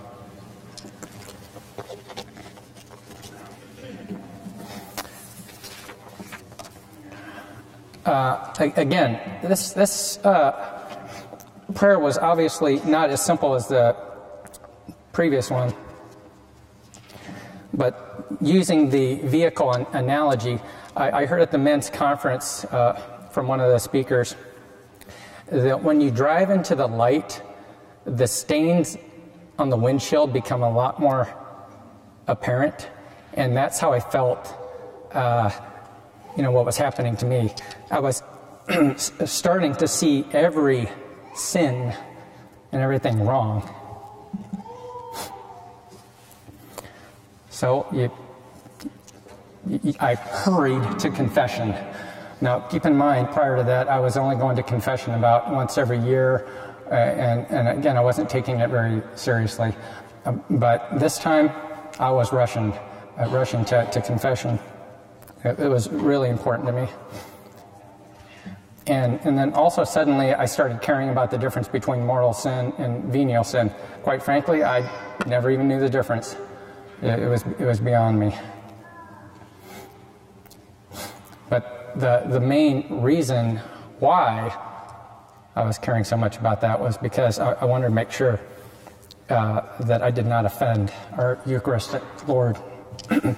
Uh, 8.05 8.53
again, 8.77 9.21
this, 9.43 9.73
this 9.73 10.19
uh, 10.19 10.83
prayer 11.75 11.99
was 11.99 12.19
obviously 12.19 12.81
not 12.81 13.11
as 13.11 13.25
simple 13.25 13.55
as 13.55 13.69
the 13.69 13.97
previous 15.12 15.51
one. 15.51 15.73
But 17.73 18.27
using 18.41 18.91
the 18.91 19.17
vehicle 19.17 19.73
an- 19.73 19.87
analogy, 19.93 20.59
I, 20.97 21.23
I, 21.23 21.27
heard 21.27 21.41
at 21.41 21.51
the 21.51 21.59
men's 21.59 21.91
conference 21.91 22.65
uh, 22.67 23.29
from 23.31 23.47
one 23.47 23.61
of 23.61 23.71
the 23.71 23.79
speakers 23.79 24.37
that 25.47 25.83
when 25.83 26.01
you 26.01 26.11
drive 26.11 26.51
into 26.51 26.75
the 26.75 26.87
light, 26.87 27.41
the 28.05 28.27
stains 28.27 28.97
on 29.59 29.71
the 29.71 29.77
windshield 29.77 30.33
become 30.33 30.62
a 30.62 30.71
lot 30.71 31.01
more 31.01 31.29
apparent. 32.27 32.88
And 33.35 33.57
that's 33.57 33.79
how 33.79 33.93
I 33.93 34.01
felt, 34.01 34.55
uh, 35.12 35.51
you 36.37 36.43
know, 36.43 36.51
what 36.51 36.65
was 36.65 36.77
happening 36.77 37.17
to 37.19 37.27
me. 37.27 37.55
I 37.91 38.01
was 38.01 38.23
starting 39.25 39.75
to 39.77 39.88
see 39.88 40.25
every 40.33 40.88
sin 41.35 41.95
and 42.73 42.83
everything 42.83 43.25
wrong. 43.25 43.69
So 47.51 47.87
you, 47.93 48.11
I 50.01 50.15
hurried 50.15 50.99
to 51.01 51.11
confession. 51.11 51.75
Now, 52.41 52.59
keep 52.61 52.85
in 52.87 52.97
mind, 52.97 53.29
prior 53.31 53.57
to 53.57 53.62
that, 53.62 53.88
I 53.88 54.01
was 54.01 54.17
only 54.17 54.35
going 54.35 54.57
to 54.57 54.65
confession 54.65 55.15
about 55.15 55.53
once 55.53 55.79
every 55.79 55.99
year 55.99 56.45
uh, 56.92 56.94
and, 56.94 57.46
and 57.50 57.78
again, 57.78 57.96
I 57.96 58.00
wasn't 58.00 58.28
taking 58.28 58.61
it 58.61 58.68
very 58.68 59.02
seriously. 59.14 59.74
Um, 60.26 60.44
but 60.50 60.98
this 60.98 61.16
time, 61.18 61.50
I 61.98 62.11
was 62.11 62.35
rushing, 62.35 62.72
uh, 63.18 63.28
rushing 63.31 63.64
to, 63.66 63.88
to 63.90 64.02
confession. 64.02 64.59
It, 65.42 65.59
it, 65.59 65.68
was 65.68 65.88
really 65.88 66.28
important 66.28 66.66
to 66.66 66.72
me. 66.74 66.88
And, 68.87 69.18
and 69.24 69.38
then 69.38 69.55
also 69.55 69.85
suddenly 69.85 70.35
I 70.35 70.44
started 70.44 70.83
caring 70.83 71.09
about 71.09 71.31
the 71.31 71.38
difference 71.38 71.66
between 71.66 72.05
mortal 72.05 72.35
sin 72.35 72.74
and 72.76 73.05
venial 73.05 73.42
sin. 73.42 73.70
Quite 74.02 74.22
frankly, 74.22 74.62
I 74.62 74.87
never 75.26 75.50
even 75.50 75.68
knew 75.68 75.81
the 75.81 75.88
difference. 75.88 76.37
It, 77.00 77.20
it 77.20 77.28
was, 77.28 77.42
it 77.59 77.64
was 77.64 77.81
beyond 77.81 78.20
me. 78.20 78.37
But 81.48 81.92
the, 81.96 82.24
the 82.28 82.40
main 82.40 83.00
reason 83.00 83.57
why 83.98 84.72
I 85.55 85.65
was 85.65 85.77
caring 85.79 86.05
so 86.05 86.17
much 86.17 86.38
about 86.38 86.62
that 86.62 86.81
was 86.81 86.97
because 86.97 87.38
I, 87.38 87.53
I 87.53 87.67
wanted 87.67 87.88
to 87.88 87.93
make 87.93 88.11
sure 88.11 88.41
uh, 89.29 89.62
that 89.81 90.03
I 90.03 90.11
did 90.11 90.27
not 90.27 90.47
offend 90.47 90.93
our 91.12 91.38
Eucharistic 91.45 92.03
Lord. 92.27 92.57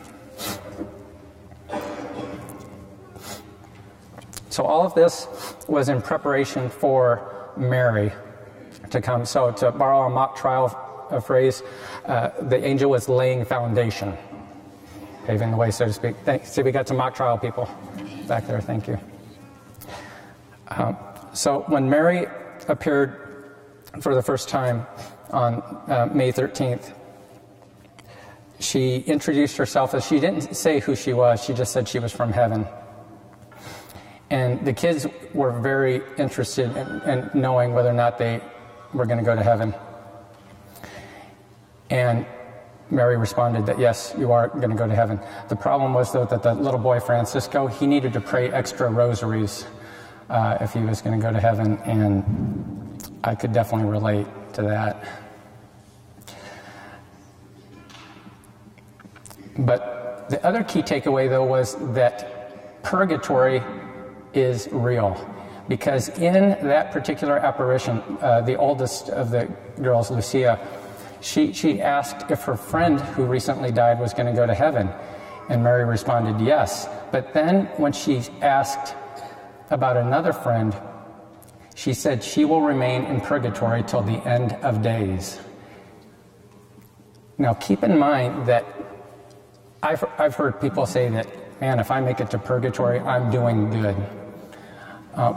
so, 4.48 4.64
all 4.64 4.86
of 4.86 4.94
this 4.94 5.26
was 5.66 5.88
in 5.88 6.00
preparation 6.00 6.68
for 6.68 7.50
Mary 7.56 8.12
to 8.90 9.00
come. 9.00 9.24
So, 9.24 9.50
to 9.52 9.72
borrow 9.72 10.06
a 10.06 10.10
mock 10.10 10.36
trial 10.36 10.68
phrase, 11.24 11.62
uh, 12.06 12.30
the 12.42 12.64
angel 12.64 12.90
was 12.90 13.08
laying 13.08 13.44
foundation, 13.44 14.16
paving 15.26 15.50
the 15.50 15.56
way, 15.56 15.72
so 15.72 15.86
to 15.86 15.92
speak. 15.92 16.14
See, 16.44 16.62
we 16.62 16.70
got 16.70 16.86
some 16.86 16.96
mock 16.96 17.14
trial 17.14 17.38
people 17.38 17.68
back 18.28 18.46
there. 18.46 18.60
Thank 18.60 18.86
you. 18.86 18.98
Um, 20.68 20.96
so 21.34 21.64
when 21.66 21.90
Mary 21.90 22.26
appeared 22.68 23.52
for 24.00 24.14
the 24.14 24.22
first 24.22 24.48
time 24.48 24.86
on 25.30 25.54
uh, 25.88 26.08
May 26.14 26.32
13th, 26.32 26.92
she 28.60 28.98
introduced 28.98 29.56
herself 29.56 29.94
as 29.94 30.06
she 30.06 30.20
didn't 30.20 30.54
say 30.54 30.78
who 30.78 30.94
she 30.94 31.12
was, 31.12 31.42
she 31.44 31.52
just 31.52 31.72
said 31.72 31.88
she 31.88 31.98
was 31.98 32.12
from 32.12 32.32
heaven. 32.32 32.66
And 34.30 34.64
the 34.64 34.72
kids 34.72 35.06
were 35.34 35.50
very 35.50 36.02
interested 36.18 36.74
in, 36.76 37.00
in 37.02 37.30
knowing 37.34 37.74
whether 37.74 37.90
or 37.90 37.94
not 37.94 38.16
they 38.16 38.40
were 38.92 39.04
going 39.04 39.18
to 39.18 39.24
go 39.24 39.34
to 39.34 39.42
heaven. 39.42 39.74
And 41.90 42.26
Mary 42.90 43.16
responded 43.16 43.66
that 43.66 43.78
yes, 43.78 44.14
you 44.16 44.30
are 44.30 44.48
going 44.48 44.70
to 44.70 44.76
go 44.76 44.86
to 44.86 44.94
heaven. 44.94 45.18
The 45.48 45.56
problem 45.56 45.94
was, 45.94 46.12
though, 46.12 46.26
that 46.26 46.44
the 46.44 46.54
little 46.54 46.80
boy 46.80 47.00
Francisco, 47.00 47.66
he 47.66 47.86
needed 47.86 48.12
to 48.12 48.20
pray 48.20 48.50
extra 48.50 48.88
rosaries 48.88 49.66
uh, 50.28 50.58
if 50.60 50.72
he 50.72 50.80
was 50.80 51.00
going 51.02 51.18
to 51.18 51.24
go 51.24 51.32
to 51.32 51.40
heaven, 51.40 51.78
and 51.84 53.12
I 53.22 53.34
could 53.34 53.52
definitely 53.52 53.90
relate 53.90 54.26
to 54.54 54.62
that. 54.62 55.06
But 59.58 60.28
the 60.28 60.44
other 60.44 60.64
key 60.64 60.82
takeaway, 60.82 61.28
though, 61.28 61.44
was 61.44 61.76
that 61.94 62.82
purgatory 62.82 63.62
is 64.32 64.68
real. 64.72 65.30
Because 65.68 66.10
in 66.18 66.50
that 66.66 66.90
particular 66.92 67.38
apparition, 67.38 68.02
uh, 68.20 68.42
the 68.42 68.56
oldest 68.56 69.08
of 69.08 69.30
the 69.30 69.48
girls, 69.80 70.10
Lucia, 70.10 70.58
she, 71.20 71.52
she 71.52 71.80
asked 71.80 72.30
if 72.30 72.42
her 72.42 72.56
friend 72.56 73.00
who 73.00 73.24
recently 73.24 73.72
died 73.72 73.98
was 73.98 74.12
going 74.12 74.26
to 74.26 74.32
go 74.32 74.46
to 74.46 74.54
heaven. 74.54 74.90
And 75.48 75.62
Mary 75.62 75.84
responded, 75.84 76.44
yes. 76.44 76.88
But 77.12 77.32
then 77.32 77.66
when 77.76 77.92
she 77.92 78.22
asked 78.42 78.94
about 79.70 79.96
another 79.96 80.32
friend, 80.32 80.74
she 81.74 81.92
said 81.92 82.22
she 82.22 82.44
will 82.44 82.62
remain 82.62 83.04
in 83.04 83.20
purgatory 83.20 83.82
till 83.82 84.02
the 84.02 84.24
end 84.26 84.52
of 84.62 84.82
days. 84.82 85.40
Now, 87.36 87.54
keep 87.54 87.82
in 87.82 87.98
mind 87.98 88.46
that 88.46 88.64
I've, 89.82 90.04
I've 90.18 90.34
heard 90.34 90.60
people 90.60 90.86
say 90.86 91.08
that, 91.10 91.26
man, 91.60 91.80
if 91.80 91.90
I 91.90 92.00
make 92.00 92.20
it 92.20 92.30
to 92.30 92.38
purgatory, 92.38 93.00
I'm 93.00 93.30
doing 93.30 93.70
good. 93.70 93.96
Uh, 95.14 95.34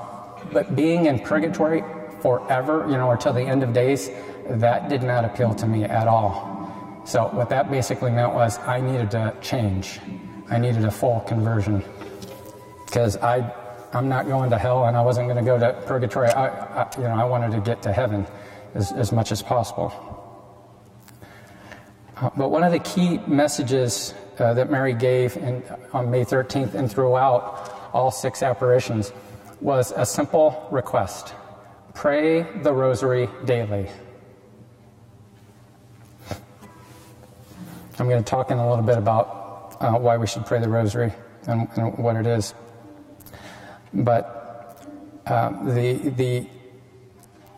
but 0.51 0.75
being 0.75 1.07
in 1.07 1.19
purgatory 1.19 1.83
forever, 2.21 2.85
you 2.87 2.97
know, 2.97 3.07
or 3.07 3.17
till 3.17 3.33
the 3.33 3.41
end 3.41 3.63
of 3.63 3.73
days, 3.73 4.09
that 4.49 4.89
did 4.89 5.03
not 5.03 5.25
appeal 5.25 5.53
to 5.55 5.67
me 5.67 5.83
at 5.83 6.07
all. 6.07 6.55
So, 7.05 7.27
what 7.29 7.49
that 7.49 7.71
basically 7.71 8.11
meant 8.11 8.33
was 8.33 8.59
I 8.59 8.79
needed 8.79 9.11
to 9.11 9.33
change. 9.41 9.99
I 10.49 10.57
needed 10.59 10.85
a 10.85 10.91
full 10.91 11.21
conversion. 11.21 11.83
Because 12.85 13.17
I, 13.17 13.53
I'm 13.93 14.09
not 14.09 14.27
going 14.27 14.49
to 14.49 14.57
hell 14.57 14.85
and 14.85 14.97
I 14.97 15.01
wasn't 15.01 15.27
going 15.27 15.37
to 15.37 15.43
go 15.43 15.57
to 15.57 15.73
purgatory. 15.85 16.29
I, 16.29 16.47
I, 16.83 16.89
you 16.97 17.03
know, 17.03 17.15
I 17.15 17.23
wanted 17.23 17.51
to 17.51 17.61
get 17.61 17.81
to 17.83 17.93
heaven 17.93 18.25
as, 18.73 18.91
as 18.91 19.11
much 19.11 19.31
as 19.31 19.41
possible. 19.41 19.91
Uh, 22.17 22.29
but 22.35 22.49
one 22.49 22.63
of 22.63 22.71
the 22.71 22.79
key 22.79 23.19
messages 23.27 24.13
uh, 24.39 24.53
that 24.53 24.69
Mary 24.69 24.93
gave 24.93 25.37
in, 25.37 25.63
on 25.93 26.11
May 26.11 26.25
13th 26.25 26.73
and 26.73 26.91
throughout 26.91 27.89
all 27.93 28.11
six 28.11 28.43
apparitions 28.43 29.11
was 29.61 29.91
a 29.95 30.05
simple 30.05 30.67
request 30.71 31.33
pray 31.93 32.43
the 32.61 32.71
rosary 32.71 33.27
daily. 33.45 33.89
I'm 37.97 38.07
going 38.07 38.23
to 38.23 38.29
talk 38.29 38.51
in 38.51 38.59
a 38.59 38.69
little 38.69 38.85
bit 38.85 38.99
about 38.99 39.77
uh, 39.79 39.93
why 39.93 40.17
we 40.17 40.27
should 40.27 40.45
pray 40.45 40.59
the 40.59 40.69
rosary 40.69 41.11
and, 41.47 41.67
and 41.75 41.97
what 41.97 42.15
it 42.15 42.27
is. 42.27 42.53
But 43.93 44.85
uh, 45.25 45.63
the, 45.73 46.09
the 46.09 46.47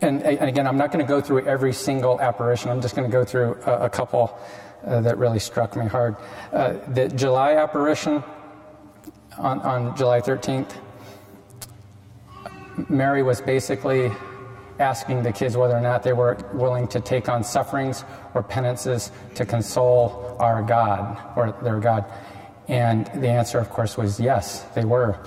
and, 0.02 0.22
and, 0.22 0.48
again, 0.48 0.66
I'm 0.66 0.78
not 0.78 0.92
going 0.92 1.04
to 1.04 1.08
go 1.08 1.20
through 1.20 1.46
every 1.46 1.72
single 1.72 2.20
apparition. 2.20 2.70
I'm 2.70 2.80
just 2.80 2.96
going 2.96 3.08
to 3.08 3.12
go 3.12 3.24
through 3.24 3.58
a, 3.66 3.84
a 3.86 3.90
couple 3.90 4.38
uh, 4.86 5.00
that 5.02 5.18
really 5.18 5.38
struck 5.38 5.76
me 5.76 5.86
hard. 5.86 6.16
Uh, 6.52 6.74
the 6.88 7.08
July 7.08 7.54
apparition 7.54 8.24
on, 9.36 9.60
on 9.60 9.96
July 9.96 10.20
13th, 10.20 10.72
Mary 12.88 13.22
was 13.22 13.40
basically 13.40 14.10
asking 14.78 15.22
the 15.22 15.32
kids 15.32 15.56
whether 15.56 15.76
or 15.76 15.80
not 15.80 16.02
they 16.02 16.14
were 16.14 16.38
willing 16.54 16.88
to 16.88 17.00
take 17.00 17.28
on 17.28 17.44
sufferings 17.44 18.04
or 18.34 18.42
penances 18.42 19.12
to 19.34 19.44
console 19.44 20.36
our 20.40 20.62
God 20.62 21.20
or 21.36 21.52
their 21.62 21.78
God. 21.78 22.04
And 22.68 23.06
the 23.06 23.28
answer, 23.28 23.58
of 23.58 23.68
course, 23.68 23.98
was 23.98 24.18
yes, 24.18 24.62
they 24.74 24.84
were. 24.84 25.18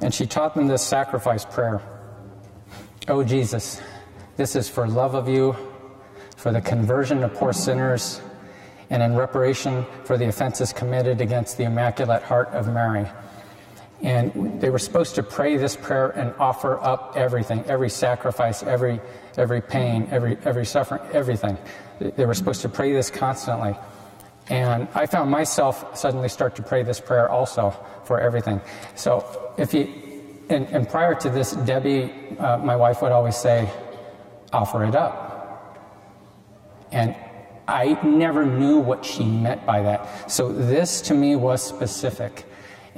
And 0.00 0.14
she 0.14 0.26
taught 0.26 0.54
them 0.54 0.68
this 0.68 0.82
sacrifice 0.82 1.44
prayer 1.44 1.82
Oh, 3.10 3.24
Jesus, 3.24 3.80
this 4.36 4.54
is 4.54 4.68
for 4.68 4.86
love 4.86 5.14
of 5.14 5.28
you, 5.28 5.56
for 6.36 6.52
the 6.52 6.60
conversion 6.60 7.24
of 7.24 7.32
poor 7.32 7.54
sinners, 7.54 8.20
and 8.90 9.02
in 9.02 9.16
reparation 9.16 9.86
for 10.04 10.18
the 10.18 10.28
offenses 10.28 10.74
committed 10.74 11.22
against 11.22 11.56
the 11.56 11.64
Immaculate 11.64 12.22
Heart 12.22 12.48
of 12.48 12.68
Mary. 12.68 13.06
And 14.02 14.60
they 14.60 14.68
were 14.68 14.78
supposed 14.78 15.14
to 15.14 15.22
pray 15.22 15.56
this 15.56 15.74
prayer 15.74 16.10
and 16.10 16.34
offer 16.38 16.78
up 16.78 17.14
everything, 17.16 17.64
every 17.66 17.88
sacrifice, 17.88 18.62
every, 18.62 19.00
every 19.38 19.62
pain, 19.62 20.06
every, 20.10 20.36
every 20.44 20.66
suffering, 20.66 21.00
everything. 21.12 21.56
They 21.98 22.26
were 22.26 22.34
supposed 22.34 22.60
to 22.62 22.68
pray 22.68 22.92
this 22.92 23.10
constantly. 23.10 23.74
And 24.50 24.86
I 24.94 25.06
found 25.06 25.30
myself 25.30 25.96
suddenly 25.96 26.28
start 26.28 26.56
to 26.56 26.62
pray 26.62 26.82
this 26.82 27.00
prayer 27.00 27.30
also 27.30 27.74
for 28.04 28.20
everything. 28.20 28.60
So 28.94 29.47
if 29.58 29.74
you, 29.74 29.92
and, 30.48 30.66
and 30.68 30.88
prior 30.88 31.14
to 31.16 31.28
this, 31.28 31.52
Debbie, 31.52 32.12
uh, 32.38 32.58
my 32.58 32.76
wife, 32.76 33.02
would 33.02 33.12
always 33.12 33.36
say, 33.36 33.70
offer 34.52 34.84
it 34.84 34.94
up. 34.94 35.28
And 36.90 37.14
I 37.66 38.00
never 38.02 38.46
knew 38.46 38.78
what 38.78 39.04
she 39.04 39.24
meant 39.24 39.66
by 39.66 39.82
that. 39.82 40.30
So 40.30 40.50
this 40.50 41.02
to 41.02 41.14
me 41.14 41.36
was 41.36 41.62
specific 41.62 42.46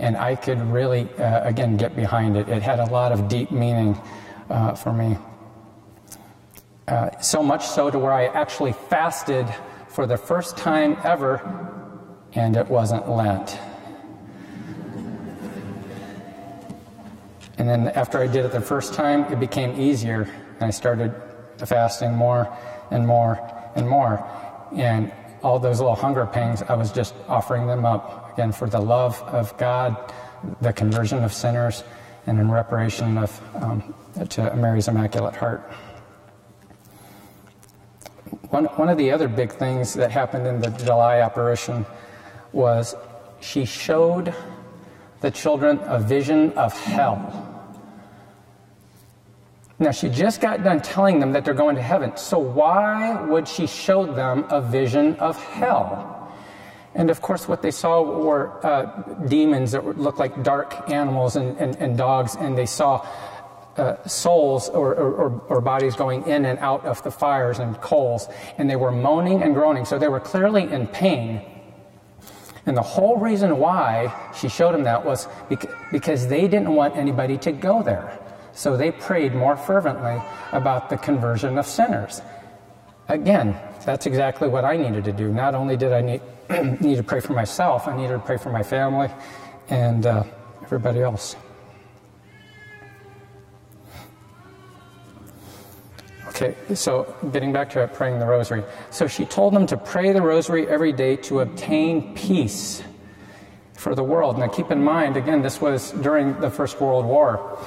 and 0.01 0.17
I 0.17 0.35
could 0.35 0.61
really, 0.71 1.09
uh, 1.19 1.47
again, 1.47 1.77
get 1.77 1.95
behind 1.95 2.37
it. 2.37 2.49
It 2.49 2.63
had 2.63 2.79
a 2.79 2.87
lot 2.87 3.13
of 3.13 3.29
deep 3.29 3.51
meaning 3.51 4.01
uh, 4.49 4.75
for 4.75 4.93
me. 4.93 5.19
Uh, 6.89 7.11
so 7.21 7.43
much 7.43 7.67
so 7.67 7.91
to 7.91 7.99
where 7.99 8.13
I 8.13 8.27
actually 8.27 8.73
fasted 8.73 9.47
for 9.89 10.07
the 10.07 10.17
first 10.17 10.57
time 10.57 10.97
ever, 11.05 11.41
and 12.33 12.57
it 12.57 12.67
wasn't 12.69 13.09
Lent. 13.09 13.59
And 17.61 17.69
then 17.69 17.89
after 17.89 18.17
I 18.17 18.27
did 18.27 18.47
it 18.47 18.53
the 18.53 18.61
first 18.63 18.95
time, 18.95 19.31
it 19.31 19.39
became 19.39 19.79
easier, 19.79 20.23
and 20.23 20.63
I 20.63 20.71
started 20.71 21.13
fasting 21.59 22.15
more 22.15 22.49
and 22.91 23.07
more 23.07 23.39
and 23.75 23.87
more. 23.87 24.27
And 24.75 25.13
all 25.43 25.59
those 25.59 25.79
little 25.79 25.95
hunger 25.95 26.25
pangs, 26.25 26.63
I 26.63 26.73
was 26.73 26.91
just 26.91 27.15
offering 27.29 27.67
them 27.67 27.85
up 27.85 28.33
again 28.33 28.51
for 28.53 28.67
the 28.67 28.81
love 28.81 29.21
of 29.25 29.55
God, 29.59 30.11
the 30.63 30.73
conversion 30.73 31.23
of 31.23 31.35
sinners, 31.35 31.85
and 32.27 32.41
in 32.41 32.51
reparation 32.51 33.19
of 33.19 33.39
um, 33.57 33.95
to 34.31 34.57
Mary's 34.57 34.89
Immaculate 34.89 35.37
Heart. 35.37 35.61
One, 38.49 38.65
one 38.65 38.89
of 38.89 38.97
the 38.97 39.11
other 39.11 39.29
big 39.29 39.53
things 39.53 39.93
that 39.93 40.11
happened 40.11 40.47
in 40.47 40.63
the 40.63 40.71
July 40.71 41.19
apparition 41.21 41.85
was 42.53 42.95
she 43.41 43.67
showed 43.67 44.35
the 45.21 45.31
children 45.31 45.79
a 45.83 45.99
vision 45.99 46.53
of 46.55 46.73
hell. 46.73 47.50
Now, 49.81 49.93
she 49.93 50.11
just 50.11 50.43
got 50.43 50.63
done 50.63 50.83
telling 50.83 51.21
them 51.21 51.33
that 51.33 51.47
they're 51.47 51.55
going 51.55 51.77
to 51.77 51.83
heaven. 51.83 52.15
So, 52.15 52.39
why 52.39 53.25
would 53.25 53.49
she 53.49 53.67
show 53.67 54.05
them 54.05 54.45
a 54.51 54.61
vision 54.61 55.17
of 55.17 55.43
hell? 55.43 56.31
And 56.95 57.09
of 57.09 57.23
course, 57.23 57.49
what 57.49 57.63
they 57.63 57.71
saw 57.71 58.03
were 58.03 58.65
uh, 58.65 58.85
demons 59.27 59.73
that 59.73 59.99
looked 59.99 60.19
like 60.19 60.43
dark 60.43 60.91
animals 60.91 61.37
and, 61.37 61.57
and, 61.57 61.77
and 61.77 61.97
dogs, 61.97 62.37
and 62.37 62.59
they 62.59 62.67
saw 62.67 63.07
uh, 63.79 64.07
souls 64.07 64.69
or, 64.69 64.95
or, 64.95 65.41
or, 65.49 65.61
bodies 65.63 65.95
going 65.95 66.27
in 66.27 66.45
and 66.45 66.59
out 66.59 66.85
of 66.85 67.03
the 67.03 67.11
fires 67.11 67.59
and 67.59 67.81
coals, 67.81 68.29
and 68.59 68.69
they 68.69 68.77
were 68.77 68.91
moaning 68.91 69.43
and 69.43 69.55
groaning. 69.55 69.87
So, 69.87 69.99
they 69.99 70.09
were 70.09 70.21
clearly 70.21 70.71
in 70.71 70.89
pain. 70.89 71.41
And 72.67 72.77
the 72.77 72.83
whole 72.83 73.17
reason 73.17 73.57
why 73.57 74.15
she 74.39 74.51
showed 74.51 74.75
them 74.75 74.83
that 74.83 75.07
was 75.07 75.27
because 75.91 76.29
they 76.29 76.43
didn't 76.49 76.75
want 76.75 76.97
anybody 76.97 77.39
to 77.39 77.53
go 77.53 77.83
there. 77.83 78.19
So 78.53 78.77
they 78.77 78.91
prayed 78.91 79.35
more 79.35 79.57
fervently 79.57 80.21
about 80.53 80.91
the 80.91 80.97
conversion 80.97 81.59
of 81.59 81.67
sinners. 81.67 82.23
Again, 83.09 83.59
that's 83.85 84.07
exactly 84.07 84.49
what 84.49 84.65
I 84.65 84.77
needed 84.77 85.05
to 85.05 85.13
do. 85.13 85.33
Not 85.33 85.55
only 85.55 85.77
did 85.77 85.93
I 85.93 86.01
need, 86.01 86.21
need 86.81 86.97
to 86.97 87.03
pray 87.03 87.21
for 87.21 87.33
myself, 87.33 87.89
I 87.89 87.97
needed 87.97 88.13
to 88.13 88.19
pray 88.19 88.37
for 88.37 88.51
my 88.51 88.63
family 88.63 89.09
and 89.69 90.07
uh, 90.07 90.25
everybody 90.63 91.01
else. 91.01 91.37
Okay, 96.29 96.57
so 96.75 97.15
getting 97.33 97.53
back 97.53 97.69
to 97.71 97.87
praying 97.89 98.19
the 98.19 98.25
rosary. 98.25 98.65
So 98.91 99.07
she 99.07 99.27
told 99.27 99.53
them 99.53 99.67
to 99.67 99.77
pray 99.77 100.13
the 100.13 100.23
rosary 100.23 100.67
every 100.69 100.93
day 100.93 101.17
to 101.17 101.41
obtain 101.41 102.15
peace 102.15 102.83
for 103.75 103.95
the 103.95 104.05
world. 104.05 104.39
Now 104.39 104.49
keep 104.49 104.71
in 104.71 104.83
mind, 104.83 105.17
again, 105.17 105.43
this 105.43 105.61
was 105.61 105.91
during 105.91 106.39
the 106.41 106.49
First 106.49 106.81
World 106.81 107.05
War. 107.05 107.59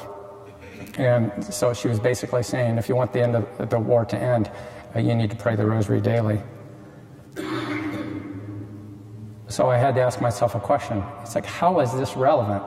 And 0.98 1.44
so 1.44 1.74
she 1.74 1.88
was 1.88 2.00
basically 2.00 2.44
saying, 2.44 2.78
if 2.78 2.88
you 2.88 2.96
want 2.96 3.14
the 3.14 3.22
end 3.22 3.36
of 3.36 3.70
the 3.70 3.80
war 3.80 4.06
to 4.06 4.18
end, 4.18 4.52
uh, 4.96 5.00
you 5.00 5.16
need 5.16 5.32
to 5.32 5.36
pray 5.36 5.56
the 5.56 5.66
rosary 5.66 6.00
daily. 6.00 6.40
So 9.48 9.70
I 9.70 9.78
had 9.78 9.96
to 9.96 10.02
ask 10.02 10.22
myself 10.22 10.56
a 10.56 10.60
question. 10.60 11.04
It's 11.22 11.36
like, 11.36 11.46
how 11.46 11.80
is 11.80 11.94
this 11.94 12.16
relevant? 12.16 12.64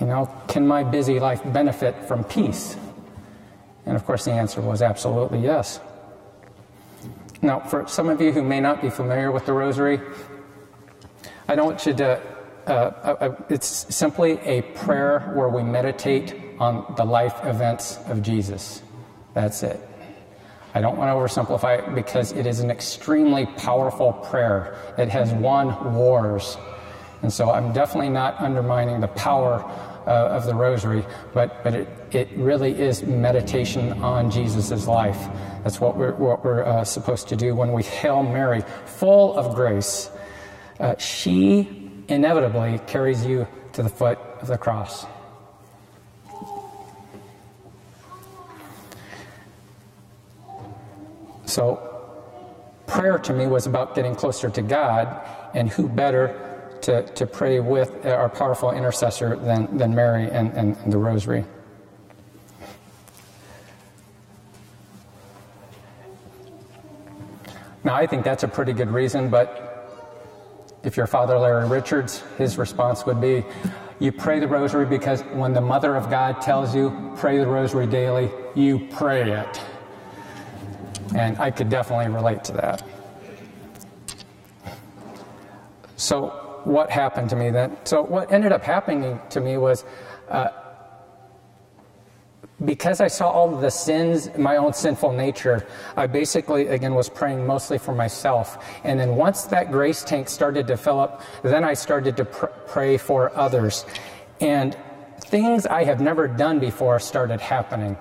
You 0.00 0.06
know, 0.06 0.30
can 0.48 0.66
my 0.66 0.82
busy 0.82 1.20
life 1.20 1.42
benefit 1.52 1.94
from 2.06 2.24
peace? 2.24 2.76
And 3.86 3.96
of 3.96 4.04
course, 4.04 4.24
the 4.24 4.32
answer 4.32 4.60
was 4.60 4.82
absolutely 4.82 5.40
yes. 5.40 5.80
Now, 7.42 7.60
for 7.60 7.86
some 7.86 8.08
of 8.08 8.20
you 8.20 8.32
who 8.32 8.42
may 8.42 8.60
not 8.60 8.82
be 8.82 8.90
familiar 8.90 9.30
with 9.30 9.46
the 9.46 9.52
Rosary, 9.52 10.00
I 11.48 11.54
don't 11.54 11.66
want 11.66 11.86
you 11.86 11.94
to. 11.94 12.20
Uh, 12.66 12.70
uh, 12.70 13.16
uh, 13.20 13.36
it's 13.48 13.94
simply 13.94 14.32
a 14.40 14.62
prayer 14.62 15.32
where 15.34 15.48
we 15.48 15.62
meditate 15.62 16.34
on 16.58 16.94
the 16.96 17.04
life 17.04 17.34
events 17.44 17.98
of 18.06 18.22
Jesus. 18.22 18.82
That's 19.34 19.62
it. 19.62 19.80
I 20.74 20.80
don't 20.80 20.96
want 20.96 21.08
to 21.08 21.14
oversimplify 21.14 21.78
it 21.78 21.94
because 21.94 22.32
it 22.32 22.46
is 22.46 22.60
an 22.60 22.70
extremely 22.70 23.46
powerful 23.46 24.12
prayer. 24.12 24.76
It 24.98 25.08
has 25.08 25.32
won 25.32 25.94
wars. 25.94 26.56
And 27.22 27.32
so 27.32 27.50
I'm 27.50 27.72
definitely 27.72 28.10
not 28.10 28.40
undermining 28.40 29.00
the 29.00 29.08
power 29.08 29.64
uh, 30.06 30.28
of 30.28 30.46
the 30.46 30.54
rosary, 30.54 31.04
but, 31.34 31.62
but 31.64 31.74
it, 31.74 31.88
it 32.12 32.28
really 32.36 32.78
is 32.78 33.02
meditation 33.02 33.92
on 34.02 34.30
Jesus' 34.30 34.86
life. 34.86 35.18
That's 35.62 35.80
what 35.80 35.96
we're, 35.96 36.14
what 36.14 36.44
we're 36.44 36.64
uh, 36.64 36.84
supposed 36.84 37.28
to 37.28 37.36
do 37.36 37.54
when 37.54 37.72
we 37.72 37.82
hail 37.82 38.22
Mary, 38.22 38.62
full 38.86 39.36
of 39.36 39.54
grace. 39.54 40.10
Uh, 40.78 40.96
she 40.96 41.79
inevitably 42.10 42.80
carries 42.86 43.24
you 43.24 43.46
to 43.72 43.82
the 43.82 43.88
foot 43.88 44.18
of 44.40 44.48
the 44.48 44.58
cross. 44.58 45.06
So, 51.46 51.86
prayer 52.86 53.18
to 53.18 53.32
me 53.32 53.46
was 53.46 53.66
about 53.66 53.94
getting 53.94 54.14
closer 54.14 54.50
to 54.50 54.62
God, 54.62 55.20
and 55.54 55.68
who 55.68 55.88
better 55.88 56.78
to, 56.82 57.02
to 57.14 57.26
pray 57.26 57.60
with 57.60 58.06
our 58.06 58.28
powerful 58.28 58.70
intercessor 58.70 59.36
than, 59.36 59.76
than 59.76 59.94
Mary 59.94 60.30
and, 60.30 60.52
and, 60.52 60.76
and 60.76 60.92
the 60.92 60.98
Rosary. 60.98 61.44
Now, 67.82 67.94
I 67.94 68.06
think 68.06 68.24
that's 68.24 68.42
a 68.42 68.48
pretty 68.48 68.72
good 68.72 68.90
reason, 68.90 69.30
but 69.30 69.69
if 70.90 70.96
you're 70.96 71.06
Father 71.06 71.38
Larry 71.38 71.68
Richards, 71.68 72.24
his 72.36 72.58
response 72.58 73.06
would 73.06 73.20
be 73.20 73.44
you 74.00 74.10
pray 74.10 74.40
the 74.40 74.48
rosary 74.48 74.84
because 74.84 75.20
when 75.34 75.52
the 75.52 75.60
Mother 75.60 75.94
of 75.94 76.10
God 76.10 76.42
tells 76.42 76.74
you, 76.74 77.12
pray 77.16 77.38
the 77.38 77.46
rosary 77.46 77.86
daily, 77.86 78.28
you 78.56 78.88
pray 78.90 79.30
it. 79.30 79.60
And 81.14 81.38
I 81.38 81.52
could 81.52 81.68
definitely 81.68 82.12
relate 82.12 82.42
to 82.42 82.52
that. 82.54 82.82
So, 85.94 86.60
what 86.64 86.90
happened 86.90 87.30
to 87.30 87.36
me 87.36 87.50
then. 87.50 87.76
So, 87.84 88.02
what 88.02 88.32
ended 88.32 88.50
up 88.50 88.64
happening 88.64 89.20
to 89.30 89.40
me 89.40 89.58
was 89.58 89.84
uh, 90.28 90.48
because 92.64 93.00
I 93.00 93.08
saw 93.08 93.30
all 93.30 93.48
the 93.48 93.70
sins, 93.70 94.30
my 94.36 94.56
own 94.56 94.72
sinful 94.72 95.12
nature, 95.12 95.66
I 95.96 96.06
basically, 96.06 96.66
again, 96.66 96.94
was 96.94 97.08
praying 97.08 97.46
mostly 97.46 97.78
for 97.78 97.94
myself. 97.94 98.62
And 98.84 99.00
then 99.00 99.16
once 99.16 99.44
that 99.44 99.72
grace 99.72 100.04
tank 100.04 100.28
started 100.28 100.66
to 100.66 100.76
fill 100.76 101.00
up, 101.00 101.22
then 101.42 101.64
I 101.64 101.74
started 101.74 102.16
to 102.18 102.24
pr- 102.24 102.46
pray 102.66 102.96
for 102.98 103.34
others. 103.36 103.86
And 104.40 104.76
things 105.20 105.66
I 105.66 105.84
have 105.84 106.00
never 106.00 106.28
done 106.28 106.58
before 106.58 106.98
started 106.98 107.40
happening. 107.40 107.96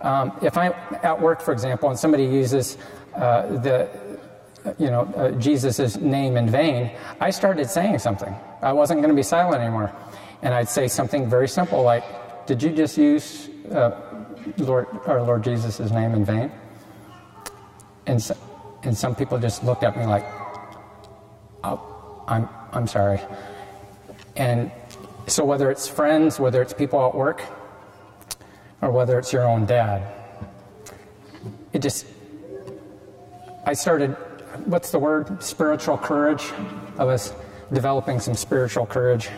Um, 0.00 0.32
if 0.42 0.56
I'm 0.56 0.72
at 1.02 1.20
work, 1.20 1.40
for 1.40 1.52
example, 1.52 1.90
and 1.90 1.98
somebody 1.98 2.24
uses 2.24 2.78
uh, 3.14 3.46
the 3.58 3.88
you 4.78 4.90
know, 4.90 5.02
uh, 5.16 5.30
Jesus' 5.32 5.96
name 5.96 6.36
in 6.36 6.48
vain, 6.48 6.90
I 7.20 7.30
started 7.30 7.68
saying 7.70 7.98
something. 7.98 8.34
I 8.60 8.72
wasn't 8.72 9.00
going 9.00 9.08
to 9.10 9.16
be 9.16 9.22
silent 9.22 9.62
anymore. 9.62 9.92
And 10.42 10.54
I'd 10.54 10.68
say 10.68 10.88
something 10.88 11.28
very 11.28 11.48
simple 11.48 11.82
like, 11.82 12.04
Did 12.46 12.62
you 12.62 12.70
just 12.70 12.98
use 12.98 13.49
uh, 13.72 13.92
Lord, 14.58 14.86
our 15.06 15.22
Lord 15.22 15.44
Jesus' 15.44 15.78
name 15.90 16.14
in 16.14 16.24
vain? 16.24 16.52
And, 18.06 18.22
so, 18.22 18.36
and 18.82 18.96
some 18.96 19.14
people 19.14 19.38
just 19.38 19.64
looked 19.64 19.82
at 19.82 19.96
me 19.96 20.04
like, 20.06 20.24
oh, 21.64 22.24
I'm, 22.26 22.48
I'm 22.72 22.86
sorry. 22.86 23.20
And 24.36 24.70
so, 25.26 25.44
whether 25.44 25.70
it's 25.70 25.86
friends, 25.86 26.40
whether 26.40 26.62
it's 26.62 26.72
people 26.72 27.06
at 27.06 27.14
work, 27.14 27.42
or 28.80 28.90
whether 28.90 29.18
it's 29.18 29.32
your 29.32 29.46
own 29.46 29.66
dad, 29.66 30.02
it 31.72 31.80
just, 31.82 32.06
I 33.64 33.74
started 33.74 34.16
what's 34.64 34.90
the 34.90 34.98
word? 34.98 35.42
Spiritual 35.42 35.98
courage, 35.98 36.44
of 36.98 37.08
us 37.08 37.32
developing 37.72 38.20
some 38.20 38.34
spiritual 38.34 38.86
courage. 38.86 39.28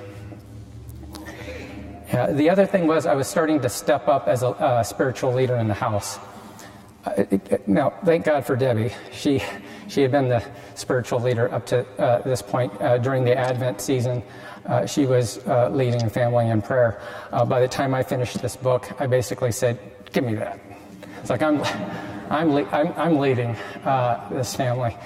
Uh, 2.13 2.31
the 2.33 2.51
other 2.51 2.67
thing 2.67 2.87
was 2.87 3.07
I 3.07 3.15
was 3.15 3.27
starting 3.27 3.61
to 3.61 3.71
step 3.71 4.07
up 4.07 4.29
as 4.29 4.43
a 4.43 4.83
spiritual 4.85 5.33
leader 5.33 5.57
in 5.57 5.67
the 5.67 5.75
house. 5.75 6.19
Uh, 7.07 7.25
now, 7.67 7.91
thank 8.05 8.27
God 8.27 8.45
for 8.45 8.55
Debbie. 8.55 8.93
She, 9.11 9.43
she 9.89 10.03
had 10.03 10.13
been 10.13 10.29
the 10.29 10.45
spiritual 10.75 11.21
leader 11.21 11.53
up 11.53 11.65
to 11.67 11.87
uh, 11.99 12.21
this 12.21 12.43
point 12.43 12.71
uh, 12.83 12.99
during 12.99 13.25
the 13.25 13.35
Advent 13.35 13.81
season. 13.81 14.23
Uh, 14.67 14.85
she 14.85 15.07
was 15.07 15.45
leading 15.71 16.05
the 16.05 16.11
family 16.11 16.49
in 16.49 16.61
prayer. 16.61 17.01
by 17.49 17.61
the 17.61 17.69
time 17.69 17.95
I 17.95 18.03
finished 18.03 18.43
this 18.43 18.57
book, 18.57 18.93
I 19.01 19.07
basically 19.07 19.51
said, 19.51 19.79
"Give 20.13 20.23
me 20.23 20.35
that." 20.35 20.61
It's 21.21 21.31
like 21.31 21.43
I'm. 21.43 21.63
I'm, 22.31 22.53
le- 22.55 22.69
I'm, 22.71 22.93
I'm 22.97 23.19
leading 23.19 23.57
this 24.31 24.55
family. 24.55 24.97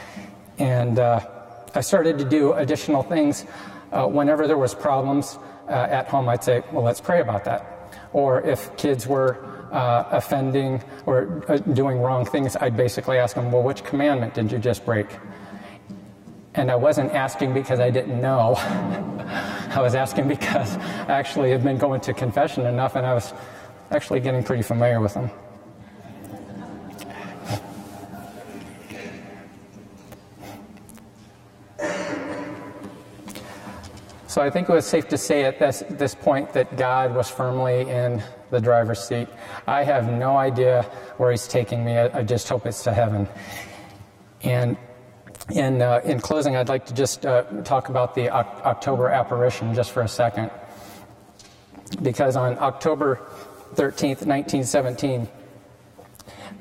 And 0.58 0.98
I 0.98 1.80
started 1.80 2.18
to 2.18 2.24
do 2.24 2.52
additional 2.54 3.02
things. 3.02 3.42
Whenever 3.92 4.46
there 4.46 4.58
was 4.58 4.74
problems 4.74 5.38
uh, 5.68 5.72
at 5.90 6.08
home, 6.08 6.28
I'd 6.28 6.44
say, 6.44 6.62
well, 6.72 6.84
let's 6.84 7.00
pray 7.00 7.20
about 7.20 7.44
that. 7.44 7.90
Or 8.12 8.40
if 8.42 8.76
kids 8.76 9.06
were 9.06 9.44
uh, 9.72 10.04
offending 10.10 10.82
or 11.06 11.44
uh, 11.48 11.58
doing 11.58 11.98
wrong 11.98 12.24
things, 12.24 12.56
I'd 12.56 12.76
basically 12.76 13.18
ask 13.18 13.34
them, 13.34 13.50
well, 13.52 13.62
which 13.62 13.84
commandment 13.84 14.34
did 14.34 14.52
you 14.52 14.58
just 14.58 14.84
break? 14.84 15.06
And 16.54 16.70
I 16.70 16.76
wasn't 16.76 17.12
asking 17.12 17.52
because 17.52 17.80
I 17.80 17.90
didn't 17.90 18.20
know. 18.20 18.54
I 18.58 19.80
was 19.82 19.94
asking 19.94 20.28
because 20.28 20.76
I 20.76 21.12
actually 21.12 21.50
had 21.50 21.62
been 21.62 21.78
going 21.78 22.00
to 22.02 22.14
confession 22.14 22.64
enough 22.64 22.96
and 22.96 23.04
I 23.04 23.12
was 23.12 23.34
actually 23.90 24.20
getting 24.20 24.42
pretty 24.42 24.62
familiar 24.62 25.00
with 25.00 25.14
them. 25.14 25.30
So 34.36 34.42
I 34.42 34.50
think 34.50 34.68
it 34.68 34.72
was 34.72 34.84
safe 34.84 35.08
to 35.08 35.16
say 35.16 35.44
at 35.44 35.58
this, 35.58 35.82
this 35.88 36.14
point 36.14 36.52
that 36.52 36.76
God 36.76 37.14
was 37.14 37.30
firmly 37.30 37.88
in 37.88 38.22
the 38.50 38.60
driver's 38.60 39.02
seat. 39.02 39.28
I 39.66 39.82
have 39.82 40.12
no 40.12 40.36
idea 40.36 40.82
where 41.16 41.30
He's 41.30 41.48
taking 41.48 41.82
me. 41.82 41.96
I, 41.96 42.18
I 42.18 42.22
just 42.22 42.46
hope 42.46 42.66
it's 42.66 42.84
to 42.84 42.92
heaven. 42.92 43.26
And 44.42 44.76
in, 45.48 45.80
uh, 45.80 46.02
in 46.04 46.20
closing, 46.20 46.54
I'd 46.54 46.68
like 46.68 46.84
to 46.84 46.92
just 46.92 47.24
uh, 47.24 47.44
talk 47.62 47.88
about 47.88 48.14
the 48.14 48.28
o- 48.28 48.60
October 48.66 49.08
apparition 49.08 49.72
just 49.72 49.90
for 49.90 50.02
a 50.02 50.08
second. 50.08 50.50
Because 52.02 52.36
on 52.36 52.58
October 52.58 53.16
13th, 53.74 54.26
1917, 54.26 55.28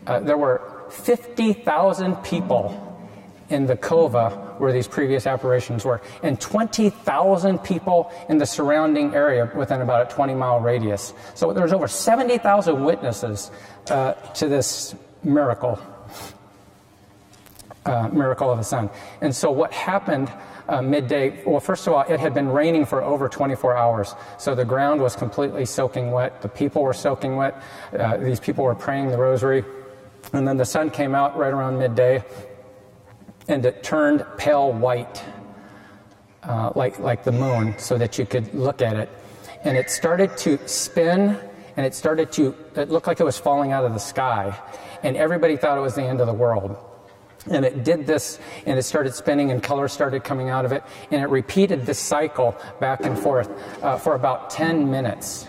uh, 0.08 0.22
there 0.22 0.38
were 0.38 0.86
50,000 0.92 2.16
people 2.24 2.85
in 3.50 3.66
the 3.66 3.76
cova 3.76 4.60
where 4.60 4.72
these 4.72 4.88
previous 4.88 5.28
apparitions 5.28 5.86
were, 5.86 6.02
and 6.24 6.40
20,000 6.40 7.60
people 7.60 8.12
in 8.30 8.38
the 8.38 8.46
surrounding 8.46 9.14
area 9.14 9.52
within 9.56 9.82
about 9.82 10.12
a 10.12 10.16
20 10.16 10.34
mile 10.34 10.60
radius. 10.60 11.14
So 11.34 11.54
there's 11.54 11.74
over 11.74 11.88
70,000 11.88 12.84
witnesses 12.84 13.52
uh, 13.90 14.14
to 14.14 14.48
this 14.48 14.96
miracle. 15.24 15.80
Uh, 17.86 18.08
miracle 18.08 18.52
of 18.52 18.58
the 18.58 18.64
sun. 18.64 18.90
And 19.22 19.36
so, 19.36 19.52
what 19.52 19.72
happened 19.72 20.34
uh, 20.68 20.82
midday? 20.82 21.44
Well, 21.46 21.60
first 21.60 21.86
of 21.86 21.94
all, 21.94 22.02
it 22.02 22.20
had 22.20 22.34
been 22.34 22.50
raining 22.50 22.86
for 22.86 23.04
over 23.04 23.30
24 23.30 23.78
hours. 23.78 24.16
So, 24.40 24.56
the 24.56 24.66
ground 24.66 25.02
was 25.02 25.16
completely 25.16 25.66
soaking 25.66 26.10
wet. 26.10 26.42
The 26.42 26.50
people 26.50 26.82
were 26.82 26.94
soaking 26.94 27.36
wet. 27.36 27.62
Uh, 27.94 28.18
these 28.18 28.40
people 28.40 28.64
were 28.64 28.74
praying 28.74 29.10
the 29.10 29.20
rosary. 29.20 29.64
And 30.34 30.48
then 30.48 30.58
the 30.58 30.66
sun 30.66 30.90
came 30.90 31.14
out 31.14 31.38
right 31.38 31.54
around 31.54 31.78
midday 31.78 32.24
and 33.48 33.66
it 33.66 33.84
turned 33.84 34.26
pale 34.38 34.72
white, 34.72 35.24
uh, 36.44 36.72
like, 36.76 37.00
like 37.00 37.24
the 37.24 37.32
moon, 37.32 37.78
so 37.78 37.98
that 37.98 38.18
you 38.18 38.26
could 38.26 38.54
look 38.54 38.82
at 38.82 38.96
it. 38.96 39.10
And 39.64 39.78
it 39.78 39.90
started 39.90 40.36
to 40.38 40.58
spin, 40.68 41.38
and 41.78 41.86
it 41.86 41.94
started 41.94 42.32
to, 42.34 42.56
it 42.76 42.90
looked 42.90 43.08
like 43.08 43.20
it 43.20 43.24
was 43.24 43.38
falling 43.38 43.72
out 43.72 43.86
of 43.86 43.94
the 43.94 44.00
sky. 44.00 44.58
And 45.04 45.16
everybody 45.16 45.58
thought 45.58 45.78
it 45.78 45.82
was 45.82 45.96
the 45.96 46.04
end 46.04 46.22
of 46.22 46.28
the 46.28 46.34
world. 46.34 46.76
And 47.50 47.64
it 47.64 47.84
did 47.84 48.08
this, 48.08 48.40
and 48.66 48.80
it 48.80 48.84
started 48.84 49.14
spinning, 49.14 49.52
and 49.52 49.62
color 49.62 49.88
started 49.88 50.24
coming 50.24 50.50
out 50.50 50.66
of 50.66 50.72
it. 50.72 50.84
And 51.12 51.22
it 51.22 51.30
repeated 51.30 51.86
this 51.86 52.00
cycle 52.00 52.56
back 52.80 53.06
and 53.06 53.18
forth 53.18 53.50
uh, 53.84 53.98
for 53.98 54.16
about 54.16 54.50
10 54.50 54.90
minutes. 54.90 55.46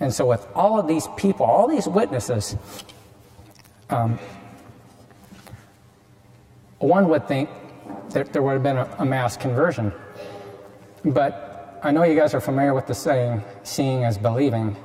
And 0.00 0.12
so, 0.12 0.26
with 0.26 0.46
all 0.54 0.78
of 0.78 0.88
these 0.88 1.06
people, 1.16 1.46
all 1.46 1.68
these 1.68 1.86
witnesses, 1.86 2.56
um, 3.90 4.18
one 6.78 7.08
would 7.08 7.26
think 7.26 7.50
that 8.10 8.32
there 8.32 8.42
would 8.42 8.52
have 8.54 8.62
been 8.62 8.78
a, 8.78 8.96
a 8.98 9.04
mass 9.04 9.36
conversion. 9.36 9.92
But 11.04 11.80
I 11.82 11.90
know 11.90 12.02
you 12.02 12.16
guys 12.16 12.34
are 12.34 12.40
familiar 12.40 12.74
with 12.74 12.86
the 12.86 12.94
saying, 12.94 13.42
seeing 13.62 14.02
is 14.02 14.18
believing, 14.18 14.76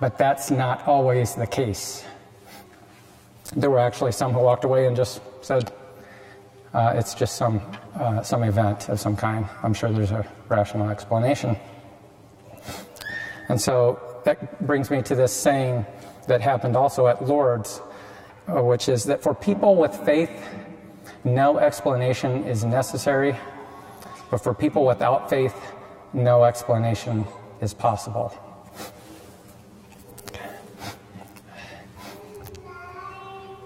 but 0.00 0.18
that's 0.18 0.50
not 0.50 0.86
always 0.86 1.34
the 1.34 1.46
case. 1.46 2.04
There 3.54 3.70
were 3.70 3.78
actually 3.78 4.12
some 4.12 4.32
who 4.32 4.40
walked 4.40 4.64
away 4.64 4.86
and 4.86 4.96
just 4.96 5.20
said, 5.42 5.72
Uh, 6.74 6.92
it's 6.96 7.14
just 7.14 7.36
some, 7.36 7.60
uh, 7.94 8.20
some 8.22 8.42
event 8.42 8.88
of 8.88 8.98
some 8.98 9.14
kind. 9.14 9.46
I'm 9.62 9.74
sure 9.74 9.92
there's 9.92 10.10
a 10.10 10.26
rational 10.48 10.90
explanation. 10.90 11.56
And 13.48 13.60
so 13.60 14.00
that 14.24 14.66
brings 14.66 14.90
me 14.90 15.00
to 15.02 15.14
this 15.14 15.32
saying 15.32 15.86
that 16.26 16.40
happened 16.40 16.76
also 16.76 17.06
at 17.06 17.22
Lourdes, 17.22 17.80
uh, 18.48 18.60
which 18.62 18.88
is 18.88 19.04
that 19.04 19.22
for 19.22 19.34
people 19.34 19.76
with 19.76 19.94
faith, 20.04 20.30
no 21.24 21.58
explanation 21.58 22.44
is 22.44 22.64
necessary, 22.64 23.34
but 24.30 24.38
for 24.38 24.52
people 24.52 24.84
without 24.84 25.30
faith, 25.30 25.54
no 26.12 26.44
explanation 26.44 27.24
is 27.60 27.72
possible. 27.72 28.32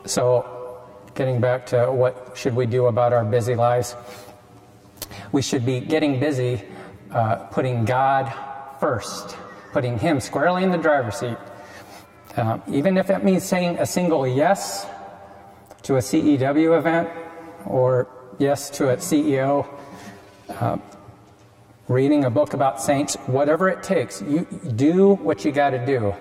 So, 0.07 0.87
getting 1.15 1.41
back 1.41 1.67
to 1.67 1.93
what 1.93 2.33
should 2.35 2.55
we 2.55 2.65
do 2.65 2.87
about 2.87 3.13
our 3.13 3.25
busy 3.25 3.55
lives, 3.55 3.95
we 5.33 5.43
should 5.43 5.67
be 5.67 5.81
getting 5.81 6.21
busy 6.21 6.63
uh, 7.11 7.37
putting 7.51 7.85
God 7.85 8.33
first, 8.81 9.37
putting 9.73 9.99
Him 9.99 10.21
squarely 10.21 10.63
in 10.63 10.71
the 10.71 10.79
driver's 10.79 11.17
seat. 11.17 11.37
Uh, 12.37 12.59
even 12.69 12.97
if 12.97 13.11
it 13.11 13.25
means 13.25 13.43
saying 13.43 13.79
a 13.79 13.87
single 13.87 14.27
yes 14.27 14.87
to 15.83 15.97
a 15.97 15.99
CEW 15.99 16.79
event 16.79 17.09
or 17.67 18.09
yes 18.39 18.71
to 18.71 18.91
a 18.91 18.97
CEO, 18.97 19.67
uh, 20.49 20.77
reading 21.89 22.25
a 22.25 22.31
book 22.31 22.55
about 22.55 22.81
saints, 22.81 23.15
whatever 23.27 23.69
it 23.69 23.83
takes, 23.83 24.21
you 24.23 24.47
do 24.77 25.15
what 25.17 25.45
you 25.45 25.53
got 25.53 25.71
to 25.71 25.85
do. 25.85 26.15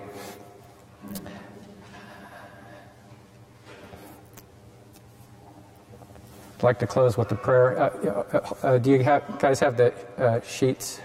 I'd 6.58 6.62
like 6.64 6.78
to 6.80 6.86
close 6.88 7.16
with 7.16 7.30
a 7.30 7.36
prayer. 7.36 7.78
Uh, 7.78 7.88
uh, 8.32 8.54
uh, 8.62 8.78
do 8.78 8.90
you 8.90 9.04
have, 9.04 9.38
guys 9.38 9.60
have 9.60 9.76
the 9.76 9.94
uh, 10.16 10.40
sheets? 10.40 11.00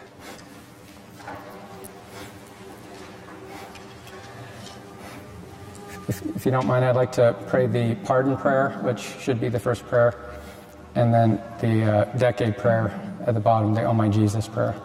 If, 6.07 6.21
if, 6.35 6.45
you 6.45 6.51
don't 6.51 6.67
mind, 6.67 6.83
I'd 6.83 6.95
like 6.95 7.13
to 7.13 7.35
pray 7.47 7.65
the 7.65 7.95
pardon 8.03 8.35
prayer, 8.35 8.71
which 8.83 8.99
should 8.99 9.39
be 9.39 9.47
the 9.49 9.59
first 9.59 9.85
prayer, 9.85 10.13
and 10.95 11.13
then 11.13 11.41
the 11.61 11.83
uh, 11.83 12.05
decade 12.17 12.57
prayer 12.57 12.91
at 13.25 13.33
the 13.33 13.39
bottom, 13.39 13.73
the 13.73 13.83
Oh 13.83 13.93
My 13.93 14.09
Jesus 14.09 14.47
prayer. 14.47 14.75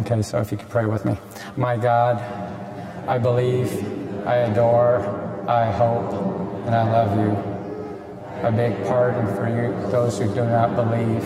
Okay, 0.00 0.22
so 0.22 0.38
if 0.40 0.50
you 0.50 0.58
could 0.58 0.70
pray 0.70 0.86
with 0.86 1.04
me. 1.04 1.16
My 1.56 1.76
God, 1.76 2.18
I 3.06 3.18
believe, 3.18 3.70
I 4.26 4.36
adore, 4.36 5.00
I 5.46 5.70
hope, 5.70 6.12
and 6.66 6.74
I 6.74 6.90
love 6.90 7.18
you. 7.18 7.54
I 8.42 8.50
beg 8.50 8.84
pardon 8.86 9.26
for 9.36 9.48
you, 9.48 9.90
those 9.90 10.18
who 10.18 10.26
do 10.34 10.44
not 10.44 10.74
believe, 10.74 11.22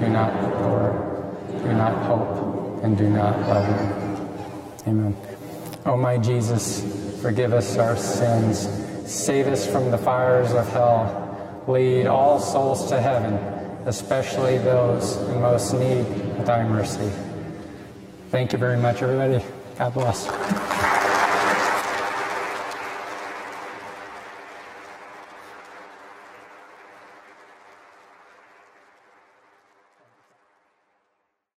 do 0.00 0.08
not 0.08 0.34
adore, 0.44 1.32
do 1.62 1.72
not 1.72 1.94
hope, 2.04 2.84
and 2.84 2.98
do 2.98 3.08
not 3.08 3.38
love 3.48 3.68
you. 3.68 4.92
Amen. 4.92 5.16
Oh 5.86 5.96
my 5.96 6.18
Jesus, 6.18 6.82
forgive 7.20 7.52
us 7.52 7.76
our 7.76 7.96
sins, 7.96 8.68
save 9.10 9.46
us 9.46 9.66
from 9.66 9.90
the 9.90 9.98
fires 9.98 10.52
of 10.52 10.68
hell, 10.68 11.64
lead 11.66 12.06
all 12.06 12.40
souls 12.40 12.88
to 12.88 13.00
heaven, 13.00 13.34
especially 13.86 14.58
those 14.58 15.16
in 15.28 15.40
most 15.40 15.72
need 15.74 16.06
of 16.38 16.46
thy 16.46 16.66
mercy. 16.66 17.10
Thank 18.30 18.52
you 18.52 18.58
very 18.58 18.78
much, 18.78 19.02
everybody. 19.02 19.44
God 19.76 19.94
bless. 19.94 20.59